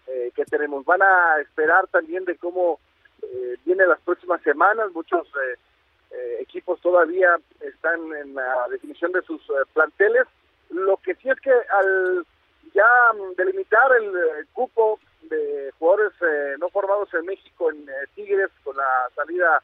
[0.08, 0.86] eh, que tenemos.
[0.86, 2.80] Van a esperar también de cómo
[3.22, 4.92] eh, viene las próximas semanas.
[4.94, 9.42] Muchos eh, equipos todavía están en la definición de sus
[9.74, 10.24] planteles.
[10.70, 12.26] Lo que sí es que al
[12.74, 12.86] ya
[13.38, 16.14] delimitar el cupo de jugadores
[16.60, 19.62] no formados en México en Tigres con la salida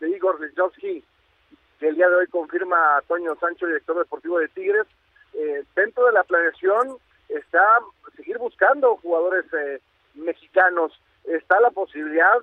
[0.00, 1.04] de Igor Rizowski,
[1.78, 4.86] que el día de hoy confirma Toño Sancho, director deportivo de Tigres,
[5.74, 7.80] dentro de la planeación está
[8.36, 9.80] buscando jugadores eh,
[10.14, 10.92] mexicanos.
[11.24, 12.36] Está la posibilidad,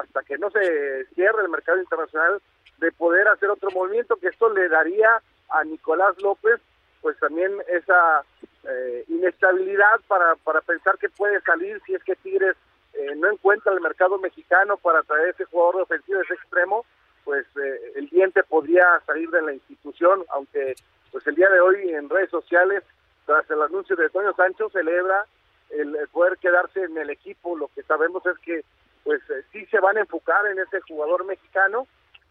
[0.00, 2.40] hasta que no se cierre el mercado internacional,
[2.78, 6.60] de poder hacer otro movimiento, que esto le daría a Nicolás López,
[7.00, 8.24] pues también esa
[8.64, 12.56] eh, inestabilidad para, para pensar que puede salir si es que Tigres
[12.94, 16.84] eh, no encuentra el mercado mexicano para traer ese jugador ofensivo, ese extremo,
[17.24, 17.46] pues
[17.94, 20.74] el diente podría salir de la institución, aunque
[21.10, 22.82] pues el día de hoy en redes sociales
[23.26, 25.24] tras el anuncio de Toño Sancho, celebra
[25.70, 27.56] el, poder quedarse en el equipo.
[27.56, 28.64] Lo que sabemos es que
[29.02, 31.86] pues eh, sí se van a enfocar en ese jugador mexicano,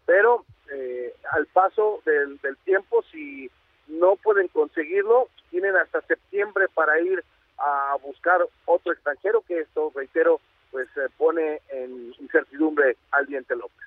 [0.06, 3.50] pero eh, al paso del, tiempo, si
[3.86, 7.22] no pueden conseguirlo, tienen hasta septiembre para ir
[7.58, 10.40] a buscar otro extranjero, que esto, reitero,
[10.72, 13.78] pues pone en incertidumbre al Diente López.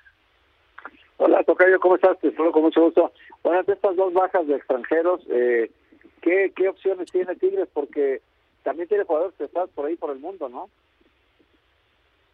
[1.18, 2.18] Hola, Tocayo, ¿cómo estás?
[2.20, 3.12] Te saludo con mucho gusto.
[3.42, 5.70] Bueno, ante estas dos bajas de extranjeros, eh,
[6.20, 7.68] ¿Qué, qué opciones tiene Tigres?
[7.72, 8.20] Porque
[8.68, 10.68] también tiene jugadores que están por ahí por el mundo, ¿no?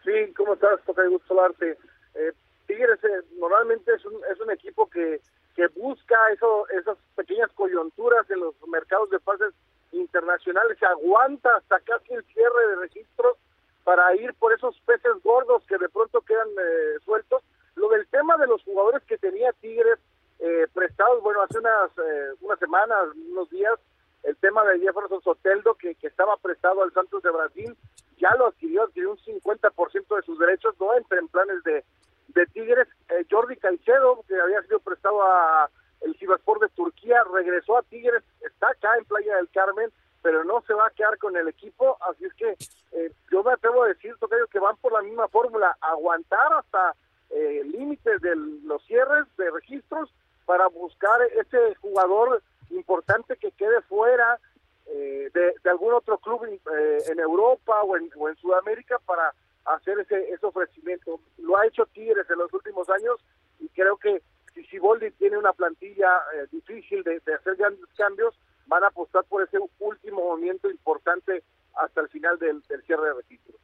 [0.02, 0.82] Sí, ¿cómo estás?
[0.84, 1.78] Toca gusto hablarte.
[2.16, 2.32] Eh,
[2.66, 5.20] Tigres eh, normalmente es un, es un equipo que,
[5.54, 9.54] que busca eso, esas pequeñas coyunturas en los mercados de pases
[9.92, 13.36] internacionales, se aguanta hasta casi el cierre de registros
[13.84, 17.44] para ir por esos peces gordos que de pronto quedan eh, sueltos.
[17.76, 20.00] Lo del tema de los jugadores que tenía Tigres
[20.40, 22.98] eh, prestados, bueno, hace unas, eh, unas semanas,
[23.30, 23.78] unos días,
[24.24, 27.76] el tema de Jefferson Soteldo, que, que estaba prestado al Santos de Brasil,
[28.18, 31.84] ya lo adquirió, adquirió un 50% de sus derechos, no entra en planes de,
[32.28, 32.88] de Tigres.
[33.10, 35.70] Eh, Jordi Caicedo, que había sido prestado a
[36.00, 39.90] el Sivaspor de Turquía, regresó a Tigres, está acá en Playa del Carmen,
[40.22, 42.56] pero no se va a quedar con el equipo, así es que
[42.92, 46.94] eh, yo me atrevo a decir, Tocayo, que van por la misma fórmula, aguantar hasta
[47.30, 50.10] eh, límites de los cierres de registros
[50.46, 54.38] para buscar ese jugador importante que quede fuera
[54.86, 59.32] eh, de, de, algún otro club eh, en Europa o en, o en, Sudamérica para
[59.64, 61.20] hacer ese, ese ofrecimiento.
[61.38, 63.18] Lo ha hecho Tigres en los últimos años
[63.60, 64.22] y creo que
[64.54, 69.24] si Siboldi tiene una plantilla eh, difícil de, de, hacer grandes cambios, van a apostar
[69.24, 71.42] por ese último movimiento importante
[71.74, 73.56] hasta el final del, del cierre de registros.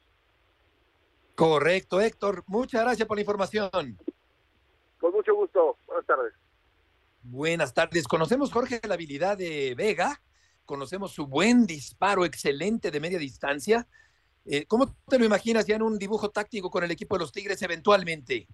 [1.34, 2.42] Correcto, Héctor.
[2.48, 3.70] Muchas gracias por la información.
[5.00, 5.76] Con mucho gusto.
[5.86, 6.34] Buenas tardes.
[7.22, 8.08] Buenas tardes.
[8.08, 10.22] Conocemos, Jorge, la habilidad de Vega,
[10.64, 13.86] conocemos su buen disparo excelente de media distancia.
[14.46, 17.32] Eh, ¿Cómo te lo imaginas ya en un dibujo táctico con el equipo de los
[17.32, 18.48] Tigres eventualmente?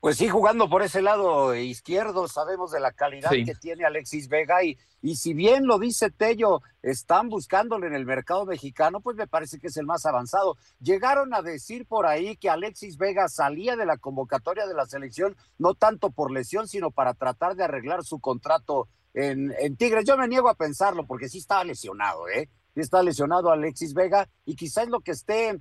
[0.00, 3.44] Pues sí, jugando por ese lado izquierdo, sabemos de la calidad sí.
[3.44, 8.06] que tiene Alexis Vega y, y si bien lo dice Tello, están buscándole en el
[8.06, 10.56] mercado mexicano, pues me parece que es el más avanzado.
[10.80, 15.36] Llegaron a decir por ahí que Alexis Vega salía de la convocatoria de la selección,
[15.58, 20.04] no tanto por lesión, sino para tratar de arreglar su contrato en, en Tigres.
[20.04, 22.48] Yo me niego a pensarlo porque sí estaba lesionado, ¿eh?
[22.74, 25.60] Sí está lesionado Alexis Vega y quizás lo que esté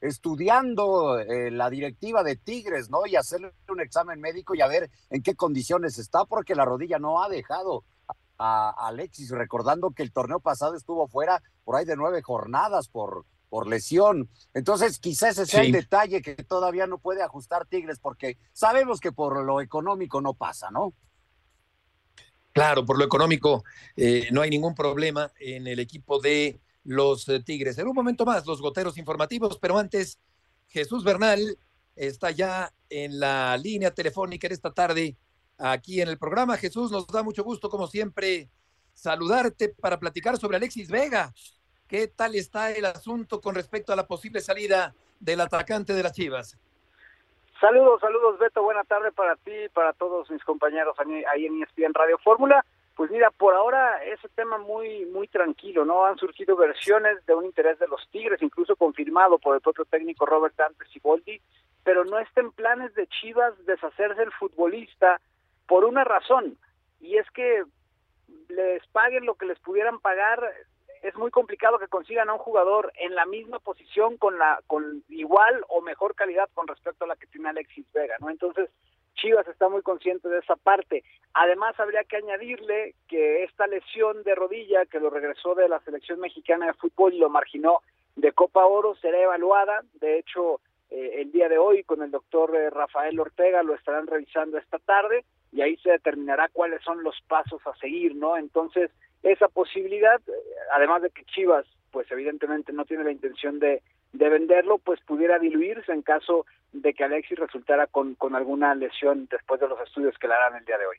[0.00, 3.06] estudiando eh, la directiva de Tigres, ¿no?
[3.06, 6.98] Y hacerle un examen médico y a ver en qué condiciones está, porque la rodilla
[6.98, 7.84] no ha dejado
[8.38, 13.24] a, Alexis, recordando que el torneo pasado estuvo fuera por ahí de nueve jornadas por,
[13.48, 14.28] por lesión.
[14.54, 15.66] Entonces, quizás ese sea sí.
[15.66, 20.34] el detalle que todavía no puede ajustar Tigres, porque sabemos que por lo económico no
[20.34, 20.94] pasa, ¿no?
[22.52, 23.64] Claro, por lo económico
[23.96, 27.78] eh, no hay ningún problema en el equipo de los eh, Tigres.
[27.78, 30.18] En un momento más, los goteros informativos, pero antes,
[30.68, 31.58] Jesús Bernal
[31.96, 35.16] está ya en la línea telefónica en esta tarde
[35.58, 36.56] aquí en el programa.
[36.56, 38.48] Jesús, nos da mucho gusto, como siempre,
[38.94, 41.32] saludarte para platicar sobre Alexis Vega.
[41.86, 46.12] ¿Qué tal está el asunto con respecto a la posible salida del atacante de las
[46.12, 46.58] Chivas?
[47.60, 51.94] Saludos, saludos Beto, buena tarde para ti y para todos mis compañeros ahí en ESPN
[51.94, 52.64] Radio Fórmula.
[52.94, 56.04] Pues mira, por ahora ese tema muy muy tranquilo, ¿no?
[56.04, 60.26] Han surgido versiones de un interés de los Tigres, incluso confirmado por el propio técnico
[60.26, 61.40] Robert Dante Siboldi,
[61.84, 65.20] pero no está en planes de Chivas deshacerse el futbolista
[65.66, 66.58] por una razón,
[67.00, 67.64] y es que
[68.48, 70.52] les paguen lo que les pudieran pagar,
[71.02, 75.02] es muy complicado que consigan a un jugador en la misma posición con la con
[75.08, 78.30] igual o mejor calidad con respecto a la que tiene Alexis Vega, ¿no?
[78.30, 78.68] Entonces,
[79.22, 81.04] Chivas está muy consciente de esa parte.
[81.32, 86.18] Además, habría que añadirle que esta lesión de rodilla que lo regresó de la selección
[86.18, 87.78] mexicana de fútbol y lo marginó
[88.16, 89.82] de Copa Oro será evaluada.
[89.94, 90.60] De hecho,
[90.90, 94.78] eh, el día de hoy con el doctor eh, Rafael Ortega lo estarán revisando esta
[94.80, 98.36] tarde y ahí se determinará cuáles son los pasos a seguir, ¿no?
[98.36, 98.90] Entonces,
[99.22, 100.32] esa posibilidad, eh,
[100.74, 103.82] además de que Chivas, pues evidentemente no tiene la intención de,
[104.12, 109.26] de venderlo, pues pudiera diluirse en caso de que Alexis resultara con, con alguna lesión
[109.30, 110.96] después de los estudios que le harán el día de hoy.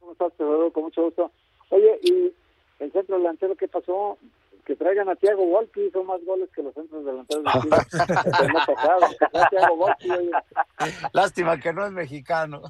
[0.00, 0.72] ¿Cómo estás, Teodoro?
[0.72, 1.32] Con mucho gusto.
[1.70, 2.32] Oye, ¿y
[2.78, 4.18] el centro delantero qué pasó?
[4.64, 7.76] Que traigan a Thiago Volpi, hizo más goles que los centros delanteros de Chile.
[9.50, 10.08] Thiago Volpi,
[11.12, 12.62] Lástima que no es mexicano.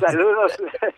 [0.00, 0.52] Saludos.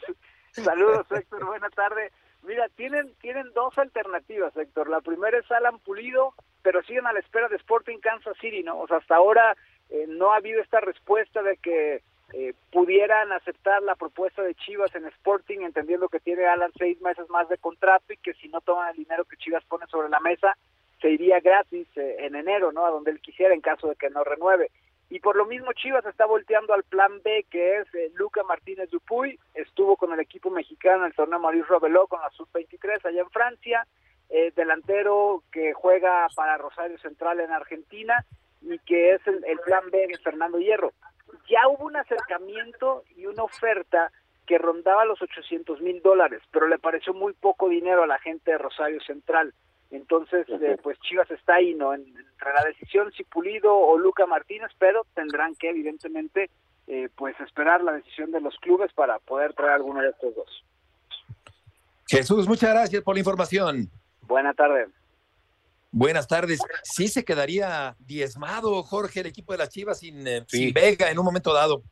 [0.53, 1.45] Saludos, Héctor.
[1.45, 2.13] Buena tarde.
[2.45, 4.89] Mira, tienen, tienen dos alternativas, Héctor.
[4.89, 8.81] La primera es Alan Pulido, pero siguen a la espera de Sporting Kansas City, ¿no?
[8.81, 9.57] O sea, hasta ahora
[9.91, 14.95] eh, no ha habido esta respuesta de que eh, pudieran aceptar la propuesta de Chivas
[14.95, 18.61] en Sporting, entendiendo que tiene Alan seis meses más de contrato y que si no
[18.61, 20.57] toman el dinero que Chivas pone sobre la mesa,
[21.01, 22.85] se iría gratis eh, en enero, ¿no?
[22.85, 24.71] A donde él quisiera en caso de que no renueve.
[25.11, 28.91] Y por lo mismo Chivas está volteando al plan B, que es eh, Luca Martínez
[28.91, 33.21] Dupuy, estuvo con el equipo mexicano en el torneo Maurice Robeló con la Sub-23 allá
[33.21, 33.87] en Francia,
[34.31, 38.25] eh, delantero que juega para Rosario Central en Argentina
[38.63, 40.93] y que es el, el plan B de Fernando Hierro.
[41.49, 44.11] Ya hubo un acercamiento y una oferta
[44.47, 48.53] que rondaba los 800 mil dólares, pero le pareció muy poco dinero a la gente
[48.53, 49.55] de Rosario Central.
[49.95, 51.95] Entonces, eh, pues Chivas está ahí, ¿no?
[51.95, 56.51] Entre la decisión si Pulido o Luca Martínez, pero tendrán que, evidentemente,
[56.89, 60.65] eh, pues esperar la decisión de los clubes para poder traer alguno de estos dos.
[62.09, 63.89] Jesús, muchas gracias por la información.
[64.23, 64.89] Buena tarde.
[65.93, 66.59] Buenas tardes.
[66.83, 70.59] Sí se quedaría diezmado, Jorge, el equipo de las Chivas sin, eh, sí.
[70.59, 71.83] sin Vega en un momento dado.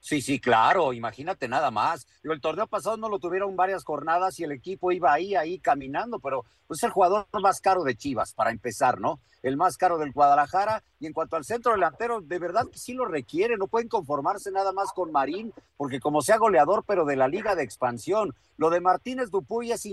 [0.00, 2.06] Sí, sí, claro, imagínate nada más.
[2.22, 6.20] El torneo pasado no lo tuvieron varias jornadas y el equipo iba ahí, ahí caminando,
[6.20, 9.20] pero pues el jugador más caro de Chivas, para empezar, ¿no?
[9.42, 10.84] El más caro del Guadalajara.
[11.00, 14.50] Y en cuanto al centro delantero, de verdad que sí lo requiere, no pueden conformarse
[14.52, 18.34] nada más con Marín, porque como sea goleador, pero de la liga de expansión.
[18.56, 19.84] Lo de Martínez Dupuy es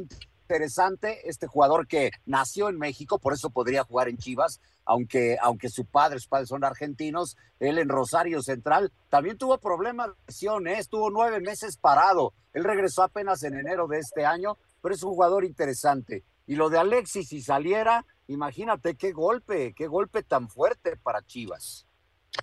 [0.55, 5.69] interesante, este jugador que nació en México, por eso podría jugar en Chivas, aunque, aunque
[5.69, 10.67] su padre, sus padres son argentinos, él en Rosario Central también tuvo problemas de lesión,
[10.67, 10.77] ¿eh?
[10.77, 12.33] estuvo nueve meses parado.
[12.53, 16.23] Él regresó apenas en enero de este año, pero es un jugador interesante.
[16.45, 21.87] Y lo de Alexis, si saliera, imagínate qué golpe, qué golpe tan fuerte para Chivas.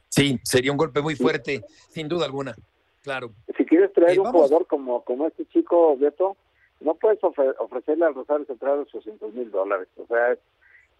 [0.09, 2.55] Sí, sería un golpe muy fuerte, sin duda alguna.
[3.03, 3.33] Claro.
[3.57, 6.37] Si quieres traer Eh, un vamos- jugador como, como este chico, Beto,
[6.85, 9.89] no puedes ofre- ofrecerle al Rosario Central 800 mil dólares.
[9.97, 10.39] O sea, es,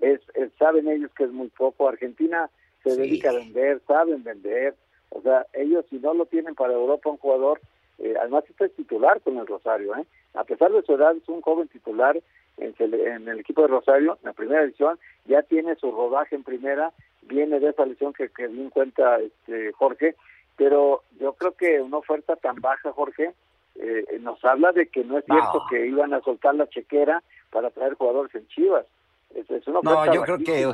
[0.01, 1.89] es, es- saben ellos que es muy poco.
[1.89, 2.49] Argentina
[2.83, 2.97] se Sí.
[3.01, 4.75] dedica a vender, saben vender.
[5.11, 7.61] O sea, ellos si no lo tienen para Europa un jugador,
[7.99, 10.05] eh, además este es titular con el Rosario, ¿eh?
[10.35, 12.19] A pesar de su edad, es un joven titular
[12.57, 16.43] en, en el equipo de Rosario, en la primera edición, ya tiene su rodaje en
[16.43, 20.17] primera, viene de esa lesión que, que bien cuenta este Jorge,
[20.57, 23.33] pero yo creo que una oferta tan baja, Jorge,
[23.77, 25.67] eh, nos habla de que no es cierto No.
[25.71, 28.87] que iban a soltar la chequera para traer jugadores en Chivas.
[29.35, 30.71] Es, es una No, yo creo que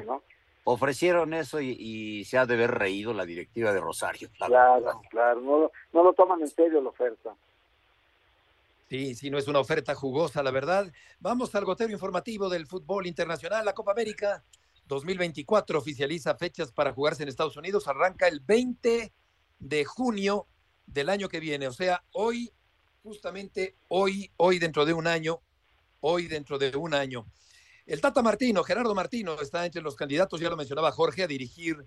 [0.64, 4.28] ofrecieron eso y, y se ha de haber reído la directiva de Rosario.
[4.38, 7.34] la Claro, claro, no, lo- no lo toman en serio la oferta.
[8.88, 10.90] Sí, sí, no es una oferta jugosa, la verdad.
[11.20, 13.64] Vamos al gotero informativo del fútbol internacional.
[13.64, 14.42] La Copa América
[14.86, 17.86] 2024 oficializa fechas para jugarse en Estados Unidos.
[17.86, 19.12] Arranca el 20
[19.58, 20.46] de junio
[20.86, 21.66] del año que viene.
[21.68, 22.50] O sea, hoy,
[23.08, 25.40] justamente hoy, hoy dentro de un año,
[26.00, 27.26] hoy dentro de un año.
[27.86, 31.86] El Tata Martino, Gerardo Martino, está entre los candidatos, ya lo mencionaba Jorge, a dirigir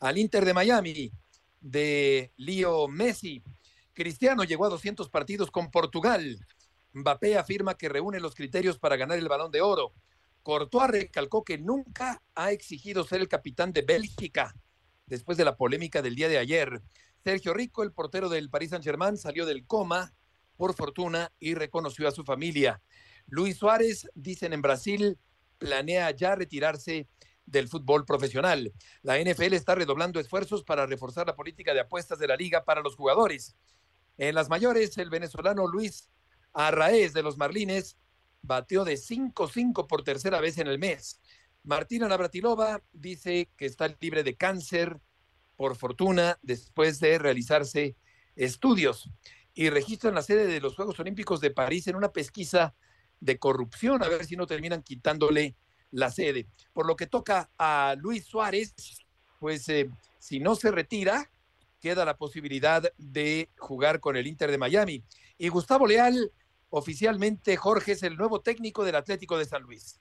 [0.00, 1.12] al Inter de Miami
[1.60, 3.42] de Leo Messi.
[3.92, 6.38] Cristiano llegó a 200 partidos con Portugal.
[6.94, 9.92] Mbappé afirma que reúne los criterios para ganar el balón de oro.
[10.42, 14.54] Courtois recalcó que nunca ha exigido ser el capitán de Bélgica
[15.04, 16.80] después de la polémica del día de ayer.
[17.22, 20.14] Sergio Rico, el portero del Paris Saint-Germain, salió del coma
[20.56, 22.80] por fortuna y reconoció a su familia.
[23.26, 25.18] Luis Suárez, dicen en Brasil,
[25.58, 27.08] planea ya retirarse
[27.46, 28.72] del fútbol profesional.
[29.02, 32.82] La NFL está redoblando esfuerzos para reforzar la política de apuestas de la liga para
[32.82, 33.56] los jugadores.
[34.18, 36.10] En las mayores, el venezolano Luis
[36.52, 37.96] Arraez de los Marlines
[38.42, 41.20] bateó de 5-5 por tercera vez en el mes.
[41.64, 45.00] Martina Navratilova dice que está libre de cáncer,
[45.56, 47.96] por fortuna, después de realizarse
[48.34, 49.08] estudios.
[49.54, 52.74] Y registran la sede de los Juegos Olímpicos de París en una pesquisa
[53.20, 55.56] de corrupción, a ver si no terminan quitándole
[55.90, 56.48] la sede.
[56.72, 58.74] Por lo que toca a Luis Suárez,
[59.38, 59.88] pues eh,
[60.18, 61.30] si no se retira,
[61.80, 65.04] queda la posibilidad de jugar con el Inter de Miami.
[65.36, 66.32] Y Gustavo Leal,
[66.70, 70.00] oficialmente Jorge, es el nuevo técnico del Atlético de San Luis.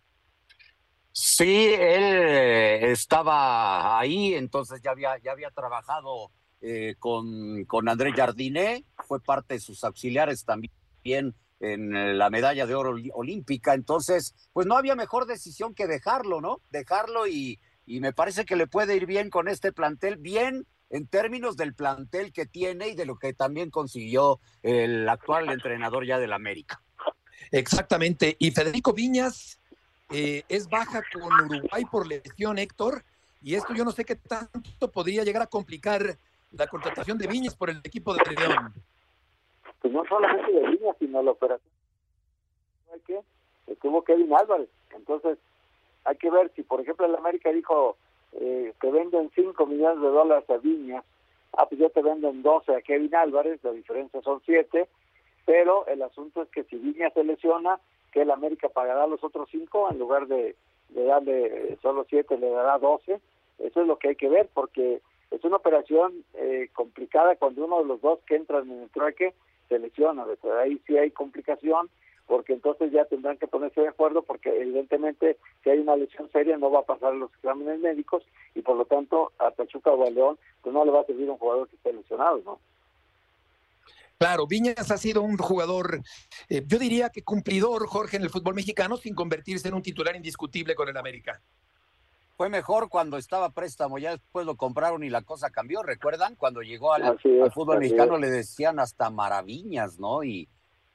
[1.12, 6.32] Sí, él estaba ahí, entonces ya había, ya había trabajado
[6.62, 12.66] eh, con, con André Jardiné, fue parte de sus auxiliares también en eh, la medalla
[12.66, 16.62] de oro olímpica, entonces, pues no había mejor decisión que dejarlo, ¿no?
[16.70, 21.08] Dejarlo y, y me parece que le puede ir bien con este plantel, bien en
[21.08, 26.20] términos del plantel que tiene y de lo que también consiguió el actual entrenador ya
[26.20, 26.82] del América.
[27.52, 28.36] Exactamente.
[28.40, 29.60] Y Federico Viñas
[30.10, 33.04] eh, es baja con Uruguay por lesión, Héctor.
[33.42, 36.18] Y esto yo no sé qué tanto podría llegar a complicar
[36.52, 38.74] la contratación de Viñas por el equipo de León.
[39.82, 41.72] Pues no solamente de línea, sino la operación.
[43.06, 43.20] Que,
[43.68, 44.70] estuvo Kevin Álvarez.
[44.96, 45.38] Entonces,
[46.04, 47.98] hay que ver si, por ejemplo, el América dijo
[48.34, 51.04] eh, que venden 5 millones de dólares a Viñas.
[51.58, 54.88] Ah, pues ya te venden 12 a Kevin Álvarez, la diferencia son 7.
[55.46, 57.80] Pero el asunto es que si Viñas se lesiona,
[58.12, 60.56] que el América pagará los otros 5 en lugar de,
[60.90, 63.20] de darle solo 7, le dará 12.
[63.60, 65.02] Eso es lo que hay que ver, porque
[65.32, 69.34] es una operación eh, complicada cuando uno de los dos que entran en el trueque
[69.70, 70.26] se lesiona.
[70.26, 70.54] Beto.
[70.58, 71.90] Ahí sí hay complicación,
[72.28, 76.58] porque entonces ya tendrán que ponerse de acuerdo, porque evidentemente si hay una lesión seria
[76.58, 78.24] no va a pasar los exámenes médicos
[78.54, 81.30] y por lo tanto a Pachuca o a León pues no le va a servir
[81.30, 82.60] un jugador que esté lesionado, ¿no?
[84.18, 86.02] Claro, Viñas ha sido un jugador,
[86.48, 90.16] eh, yo diría que cumplidor, Jorge, en el fútbol mexicano, sin convertirse en un titular
[90.16, 91.42] indiscutible con el América.
[92.42, 95.84] Fue mejor cuando estaba préstamo, ya después lo compraron y la cosa cambió.
[95.84, 96.36] ¿Recuerdan?
[96.36, 98.22] Cuando llegó al, Así es, al fútbol mexicano es.
[98.22, 100.24] le decían hasta maravillas, ¿no?
[100.24, 100.50] Y,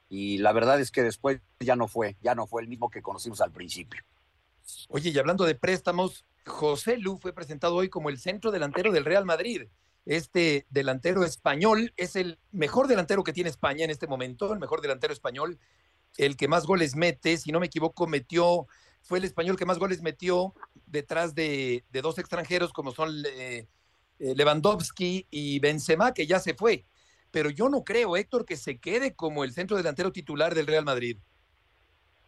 [0.08, 3.00] y la verdad es que después ya no fue, ya no fue el mismo que
[3.00, 4.02] conocimos al principio.
[4.88, 9.04] Oye, y hablando de préstamos, José Lu fue presentado hoy como el centro delantero del
[9.04, 9.68] Real Madrid.
[10.04, 14.80] Este delantero español es el mejor delantero que tiene España en este momento, el mejor
[14.80, 15.60] delantero español,
[16.16, 18.66] el que más goles mete, si no me equivoco, metió,
[19.06, 20.52] fue el español que más goles metió
[20.86, 23.66] detrás de, dos extranjeros como son eh,
[24.18, 26.84] eh, Lewandowski y Benzema, que ya se fue.
[27.30, 30.84] Pero yo no creo, Héctor, que se quede como el centro delantero titular del Real
[30.84, 31.18] Madrid.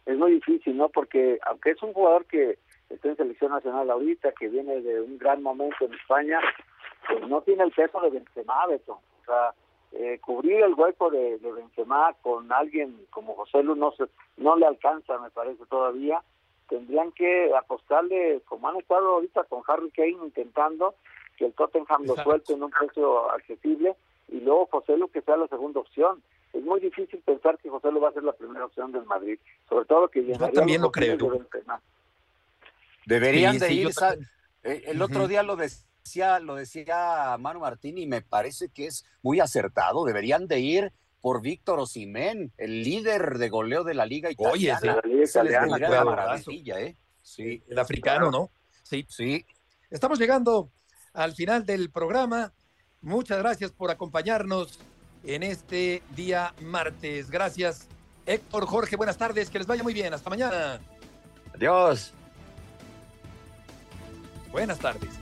[0.05, 0.89] Es muy difícil, ¿no?
[0.89, 2.57] Porque aunque es un jugador que
[2.89, 6.39] está en selección nacional ahorita, que viene de un gran momento en España,
[7.07, 8.93] pues no tiene el peso de Benzema, Beto.
[8.93, 9.53] O sea,
[9.91, 14.05] eh, cubrir el hueco de, de, Benzema con alguien como José Lu no, se,
[14.37, 16.21] no le alcanza, me parece todavía.
[16.69, 20.95] Tendrían que apostarle, como han estado ahorita con Harry Kane intentando
[21.37, 23.95] que el Tottenham lo suelte en un precio accesible
[24.27, 26.21] y luego José Lu que sea la segunda opción.
[26.53, 29.39] Es muy difícil pensar que José Lu va a ser la primera opción del Madrid,
[29.67, 31.17] sobre todo que Yo también lo creo.
[31.17, 31.49] De
[33.05, 33.89] Deberían Sí, de sí, ir.
[34.63, 39.05] eh, El otro día lo decía, lo decía Manu Martín y me parece que es
[39.23, 40.05] muy acertado.
[40.05, 40.91] Deberían de ir
[41.21, 44.79] por Víctor Osimén, el líder de goleo de la liga Oye, italiana.
[44.79, 44.87] sí.
[44.87, 46.95] La liga Se les maravilla, ¿eh?
[47.21, 48.49] Sí, El africano, ¿no?
[48.83, 49.05] Sí.
[49.09, 49.45] sí.
[49.89, 50.71] Estamos llegando
[51.13, 52.53] al final del programa.
[53.01, 54.79] Muchas gracias por acompañarnos
[55.23, 57.29] en este día martes.
[57.29, 57.87] Gracias,
[58.25, 60.13] Héctor, Jorge, buenas tardes, que les vaya muy bien.
[60.13, 60.79] Hasta mañana.
[61.53, 62.13] Adiós.
[64.51, 65.18] Buenas tardes.